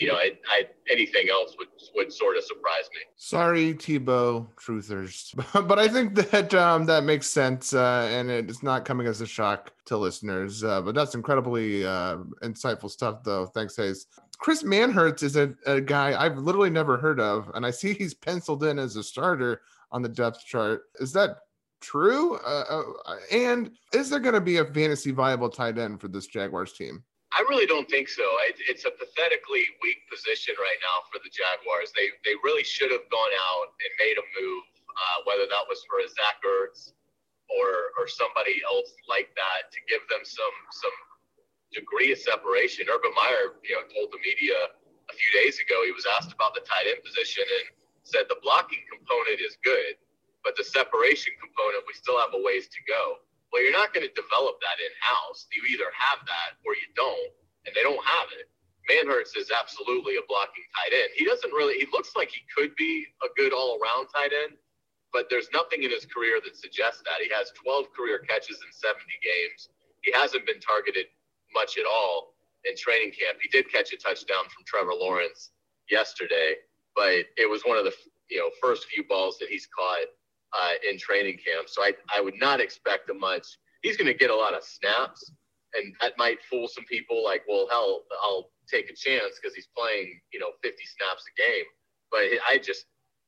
you 0.00 0.08
know, 0.08 0.14
I, 0.14 0.32
I, 0.48 0.62
anything 0.90 1.28
else 1.30 1.54
would 1.58 1.68
would 1.94 2.10
sort 2.10 2.38
of 2.38 2.44
surprise 2.44 2.88
me. 2.94 3.02
Sorry, 3.16 3.74
Tebow 3.74 4.46
truthers, 4.56 5.34
but 5.68 5.78
I 5.78 5.88
think 5.88 6.14
that 6.14 6.54
um, 6.54 6.86
that 6.86 7.04
makes 7.04 7.26
sense, 7.26 7.74
uh, 7.74 8.08
and 8.10 8.30
it's 8.30 8.62
not 8.62 8.86
coming 8.86 9.06
as 9.06 9.20
a 9.20 9.26
shock 9.26 9.72
to 9.86 9.98
listeners. 9.98 10.64
Uh, 10.64 10.80
but 10.80 10.94
that's 10.94 11.14
incredibly 11.14 11.84
uh, 11.84 12.16
insightful 12.42 12.90
stuff, 12.90 13.22
though. 13.24 13.44
Thanks, 13.44 13.76
Hays. 13.76 14.06
Chris 14.38 14.62
Manhertz 14.62 15.22
is 15.22 15.36
a, 15.36 15.54
a 15.66 15.80
guy 15.80 16.18
I've 16.18 16.38
literally 16.38 16.70
never 16.70 16.96
heard 16.96 17.20
of, 17.20 17.50
and 17.54 17.66
I 17.66 17.70
see 17.70 17.92
he's 17.92 18.14
penciled 18.14 18.64
in 18.64 18.78
as 18.78 18.96
a 18.96 19.02
starter 19.02 19.60
on 19.92 20.00
the 20.00 20.08
depth 20.08 20.44
chart. 20.46 20.84
Is 20.98 21.12
that 21.12 21.40
true? 21.84 22.36
Uh, 22.40 22.64
uh, 23.04 23.16
and 23.30 23.70
is 23.92 24.08
there 24.08 24.20
going 24.20 24.34
to 24.34 24.40
be 24.40 24.58
a 24.58 24.64
fantasy 24.64 25.12
viable 25.12 25.48
tight 25.48 25.76
end 25.78 26.00
for 26.00 26.08
this 26.08 26.26
Jaguars 26.26 26.72
team? 26.72 27.04
I 27.34 27.42
really 27.50 27.66
don't 27.66 27.90
think 27.90 28.08
so. 28.08 28.22
It's 28.46 28.86
a 28.86 28.94
pathetically 28.94 29.66
weak 29.82 30.06
position 30.06 30.54
right 30.54 30.80
now 30.80 31.02
for 31.10 31.18
the 31.18 31.30
Jaguars. 31.34 31.90
They 31.90 32.14
they 32.22 32.38
really 32.46 32.62
should 32.62 32.94
have 32.94 33.02
gone 33.10 33.34
out 33.50 33.74
and 33.74 33.90
made 33.98 34.14
a 34.14 34.26
move, 34.38 34.64
uh, 34.86 35.18
whether 35.26 35.50
that 35.50 35.66
was 35.66 35.82
for 35.90 35.98
a 35.98 36.06
Zach 36.06 36.38
Ertz 36.46 36.94
or 37.50 37.90
or 37.98 38.06
somebody 38.06 38.62
else 38.62 38.94
like 39.10 39.34
that, 39.34 39.74
to 39.74 39.78
give 39.90 40.06
them 40.06 40.22
some 40.22 40.56
some 40.70 40.96
degree 41.74 42.14
of 42.14 42.22
separation. 42.22 42.86
Urban 42.86 43.10
Meyer, 43.18 43.58
you 43.66 43.74
know, 43.74 43.82
told 43.90 44.14
the 44.14 44.22
media 44.22 44.70
a 45.10 45.14
few 45.18 45.30
days 45.34 45.58
ago 45.58 45.82
he 45.82 45.90
was 45.90 46.06
asked 46.14 46.30
about 46.30 46.54
the 46.54 46.62
tight 46.62 46.86
end 46.86 47.02
position 47.02 47.42
and 47.42 47.66
said 48.06 48.30
the 48.30 48.38
blocking 48.46 48.80
component 48.86 49.42
is 49.42 49.58
good 49.66 49.98
but 50.44 50.56
the 50.56 50.64
separation 50.64 51.34
component, 51.40 51.84
we 51.88 51.94
still 51.96 52.20
have 52.20 52.32
a 52.36 52.42
ways 52.42 52.68
to 52.68 52.80
go. 52.88 53.20
Well, 53.52 53.62
you're 53.64 53.74
not 53.76 53.94
going 53.94 54.06
to 54.06 54.14
develop 54.14 54.60
that 54.62 54.78
in 54.82 54.92
house. 55.00 55.48
You 55.52 55.64
either 55.72 55.90
have 55.94 56.20
that 56.26 56.60
or 56.66 56.76
you 56.76 56.88
don't, 56.96 57.32
and 57.66 57.72
they 57.74 57.82
don't 57.82 58.02
have 58.04 58.28
it. 58.38 58.48
Manhertz 58.90 59.36
is 59.36 59.50
absolutely 59.50 60.16
a 60.16 60.24
blocking 60.28 60.64
tight 60.76 60.94
end. 60.94 61.10
He 61.16 61.24
doesn't 61.26 61.52
really, 61.52 61.74
he 61.80 61.86
looks 61.92 62.14
like 62.16 62.30
he 62.30 62.42
could 62.54 62.76
be 62.76 63.06
a 63.24 63.28
good 63.36 63.52
all 63.54 63.78
around 63.82 64.08
tight 64.14 64.32
end, 64.34 64.58
but 65.12 65.26
there's 65.30 65.48
nothing 65.54 65.82
in 65.84 65.90
his 65.90 66.06
career 66.06 66.40
that 66.44 66.56
suggests 66.56 67.02
that. 67.06 67.22
He 67.24 67.30
has 67.34 67.52
12 67.64 67.92
career 67.96 68.20
catches 68.20 68.60
in 68.62 68.70
70 68.72 69.00
games. 69.24 69.70
He 70.02 70.12
hasn't 70.12 70.46
been 70.46 70.60
targeted 70.60 71.06
much 71.54 71.78
at 71.78 71.86
all. 71.86 72.34
in 72.64 72.76
training 72.76 73.12
camp. 73.12 73.38
He 73.42 73.48
did 73.48 73.70
catch 73.72 73.92
a 73.92 73.96
touchdown 73.96 74.44
from 74.54 74.64
Trevor 74.66 74.94
Lawrence 74.94 75.50
yesterday, 75.90 76.56
but 76.96 77.26
it 77.36 77.48
was 77.48 77.62
one 77.64 77.78
of 77.78 77.84
the 77.84 77.92
you 78.30 78.38
know 78.38 78.50
first 78.62 78.86
few 78.86 79.04
balls 79.04 79.38
that 79.38 79.48
he's 79.48 79.68
caught 79.68 80.06
uh, 80.54 80.72
in 80.88 80.98
training 80.98 81.38
camp. 81.44 81.68
So 81.68 81.82
I 81.82 81.92
I 82.14 82.20
would 82.20 82.38
not 82.38 82.60
expect 82.60 83.10
a 83.10 83.14
much. 83.14 83.46
He's 83.82 83.96
going 83.96 84.06
to 84.06 84.14
get 84.14 84.30
a 84.30 84.34
lot 84.34 84.54
of 84.54 84.64
snaps, 84.64 85.30
and 85.74 85.94
that 86.00 86.14
might 86.16 86.42
fool 86.42 86.68
some 86.68 86.84
people. 86.84 87.22
Like, 87.22 87.42
well, 87.48 87.66
hell, 87.70 88.04
I'll 88.22 88.50
take 88.70 88.88
a 88.88 88.94
chance 88.94 89.38
because 89.40 89.54
he's 89.54 89.68
playing 89.76 90.20
you 90.32 90.40
know 90.40 90.50
50 90.62 90.76
snaps 90.84 91.24
a 91.28 91.34
game. 91.40 91.64
But 92.10 92.22
I 92.48 92.58
just 92.58 92.86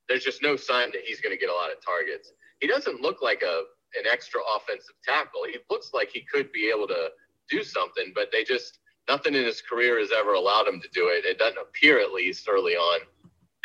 there's 0.09 0.25
just 0.25 0.43
no 0.43 0.57
sign 0.57 0.91
that 0.93 1.03
he's 1.05 1.21
going 1.21 1.35
to 1.35 1.41
get 1.41 1.51
a 1.51 1.55
lot 1.55 1.71
of 1.71 1.85
targets. 1.85 2.33
He 2.61 2.67
doesn't 2.67 3.01
look 3.01 3.23
like 3.23 3.43
a 3.43 3.63
an 3.99 4.05
extra 4.11 4.41
offensive 4.57 4.95
tackle. 5.05 5.43
He 5.47 5.59
looks 5.71 5.91
like 5.95 6.11
he 6.11 6.25
could 6.33 6.53
be 6.53 6.71
able 6.75 6.87
to 6.89 7.09
do 7.49 7.63
something, 7.63 8.13
but 8.15 8.29
they 8.33 8.45
just 8.45 8.79
nothing 9.09 9.35
in 9.35 9.45
his 9.45 9.63
career 9.63 9.99
has 9.99 10.11
ever 10.17 10.35
allowed 10.35 10.67
him 10.67 10.81
to 10.81 10.89
do 10.93 11.09
it. 11.09 11.25
It 11.25 11.39
doesn't 11.39 11.59
appear, 11.59 12.01
at 12.01 12.13
least 12.13 12.49
early 12.49 12.75
on, 12.75 13.01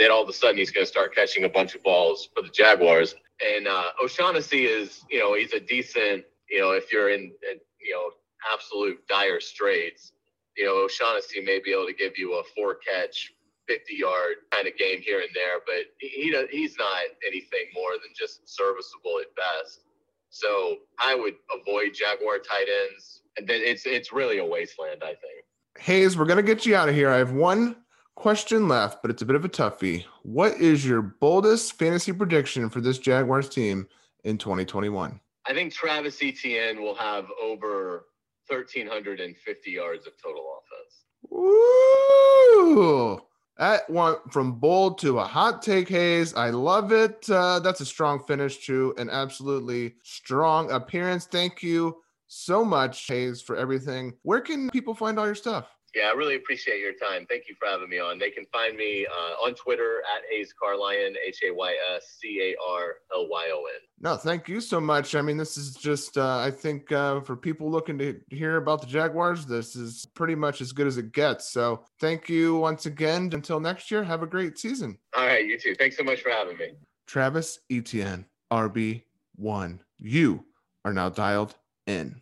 that 0.02 0.10
all 0.10 0.24
of 0.24 0.30
a 0.30 0.34
sudden 0.34 0.58
he's 0.58 0.72
going 0.72 0.86
to 0.86 0.90
start 0.90 1.14
catching 1.14 1.44
a 1.44 1.50
bunch 1.50 1.76
of 1.76 1.84
balls 1.84 2.30
for 2.34 2.42
the 2.42 2.50
Jaguars. 2.50 3.14
And 3.56 3.68
uh, 3.68 3.90
O'Shaughnessy 4.04 4.66
is, 4.66 5.06
you 5.12 5.20
know, 5.20 5.36
he's 5.36 5.54
a 5.54 5.60
decent, 5.60 6.26
you 6.50 6.60
know, 6.60 6.72
if 6.72 6.92
you're 6.92 7.10
in, 7.10 7.22
in 7.22 7.60
you 7.80 7.94
know, 7.94 8.10
absolute 8.52 9.08
dire 9.08 9.40
straits, 9.40 10.14
you 10.58 10.66
know, 10.66 10.84
O'Shaughnessy 10.86 11.42
may 11.42 11.60
be 11.64 11.72
able 11.72 11.86
to 11.86 11.94
give 11.94 12.18
you 12.18 12.34
a 12.34 12.44
four 12.56 12.76
catch, 12.76 13.32
50 13.68 13.94
yard 13.94 14.38
kind 14.52 14.68
of 14.68 14.76
game 14.76 15.02
here 15.02 15.20
and 15.20 15.30
there, 15.36 15.60
but 15.68 15.86
he, 16.00 16.08
he 16.10 16.46
he's 16.52 16.76
not 16.78 17.04
anything 17.26 17.70
more 17.76 17.92
than 17.94 18.12
just 18.18 18.42
serviceable 18.50 19.20
at 19.22 19.28
best. 19.36 19.82
So 20.30 20.78
I 21.00 21.14
would 21.14 21.36
avoid 21.56 21.94
Jaguar 21.94 22.40
tight 22.40 22.68
ends. 22.90 23.22
And 23.38 23.48
then 23.48 23.62
it's 23.64 23.86
it's 23.86 24.12
really 24.12 24.40
a 24.40 24.46
wasteland, 24.46 25.04
I 25.04 25.14
think. 25.14 25.46
Hays, 25.78 26.18
we're 26.18 26.26
gonna 26.26 26.42
get 26.42 26.66
you 26.66 26.76
out 26.76 26.90
of 26.90 26.96
here. 26.96 27.10
I 27.10 27.18
have 27.18 27.32
one 27.32 27.78
question 28.16 28.68
left, 28.68 29.02
but 29.02 29.12
it's 29.12 29.22
a 29.22 29.26
bit 29.26 29.36
of 29.36 29.46
a 29.46 29.50
toughie. 29.50 30.06
What 30.24 30.54
is 30.60 30.86
your 30.86 31.02
boldest 31.02 31.74
fantasy 31.74 32.12
prediction 32.14 32.70
for 32.70 32.82
this 32.82 32.98
Jaguars 32.98 33.50
team 33.50 33.88
in 34.24 34.38
2021? 34.38 35.20
I 35.48 35.54
think 35.54 35.74
Travis 35.74 36.22
Etienne 36.22 36.82
will 36.82 36.96
have 36.96 37.26
over 37.42 38.06
1,350 38.48 39.72
yards 39.72 40.06
of 40.08 40.14
total 40.22 40.46
offense. 40.60 41.04
Ooh. 41.34 43.22
That 43.58 43.90
went 43.90 44.20
from 44.32 44.54
bold 44.54 44.98
to 45.00 45.20
a 45.20 45.24
hot 45.24 45.62
take, 45.62 45.90
Hays. 45.90 46.34
I 46.34 46.50
love 46.50 46.92
it. 46.92 47.30
Uh, 47.30 47.60
that's 47.60 47.82
a 47.82 47.86
strong 47.86 48.24
finish 48.24 48.66
to 48.66 48.94
an 48.98 49.10
absolutely 49.10 49.96
strong 50.04 50.72
appearance. 50.72 51.26
Thank 51.26 51.62
you 51.62 51.98
so 52.28 52.64
much, 52.66 53.06
Hays, 53.08 53.42
for 53.42 53.56
everything. 53.56 54.14
Where 54.24 54.42
can 54.42 54.70
people 54.70 54.96
find 54.96 55.20
all 55.20 55.26
your 55.26 55.36
stuff? 55.36 55.68
Yeah, 55.94 56.04
I 56.04 56.14
really 56.14 56.36
appreciate 56.36 56.80
your 56.80 56.94
time. 56.94 57.26
Thank 57.28 57.50
you 57.50 57.56
for 57.60 57.68
having 57.68 57.90
me 57.90 58.00
on. 58.00 58.18
They 58.18 58.30
can 58.30 58.46
find 58.46 58.78
me 58.78 59.06
uh, 59.06 59.46
on 59.46 59.56
Twitter 59.56 60.02
at 60.16 60.24
Hays 60.30 60.54
Carlyon, 60.58 61.16
H 61.26 61.40
A 61.48 61.54
Y 61.54 61.76
S 61.96 62.18
C 62.20 62.40
A 62.42 62.56
R 62.66 62.96
L 63.14 63.28
Y 63.30 63.50
O 63.54 63.66
N. 63.66 63.82
No, 64.00 64.16
thank 64.16 64.48
you 64.48 64.62
so 64.62 64.80
much. 64.80 65.16
I 65.16 65.22
mean, 65.22 65.36
this 65.36 65.58
is 65.58 65.76
just, 65.76 66.18
uh, 66.18 66.38
I 66.38 66.50
think, 66.50 66.92
uh, 66.94 67.20
for 67.20 67.36
people 67.36 67.70
looking 67.70 67.98
to 68.00 68.20
hear 68.30 68.56
about 68.56 68.82
the 68.82 68.88
Jaguars, 68.88 69.46
this 69.46 69.76
is 69.76 70.08
pretty 70.16 70.36
much 70.36 70.62
as 70.62 70.72
good 70.72 70.88
as 70.88 70.98
it 70.98 71.12
gets. 71.12 71.50
So 71.50 71.84
thank 72.00 72.30
you 72.30 72.56
once 72.56 72.86
again. 72.86 73.30
Until 73.34 73.60
next 73.60 73.92
year, 73.92 74.02
have 74.04 74.24
a 74.24 74.28
great 74.28 74.58
season. 74.58 74.98
All 75.16 75.26
right, 75.26 75.46
you 75.46 75.60
too. 75.60 75.76
Thanks 75.76 75.98
so 75.98 76.04
much 76.04 76.22
for 76.22 76.30
having 76.30 76.58
me. 76.58 76.72
Travis 77.06 77.60
Etienne, 77.70 78.26
RB1. 78.52 79.80
You 80.00 80.46
are 80.86 80.94
now 80.94 81.10
dialed 81.10 81.56
in. 81.86 82.22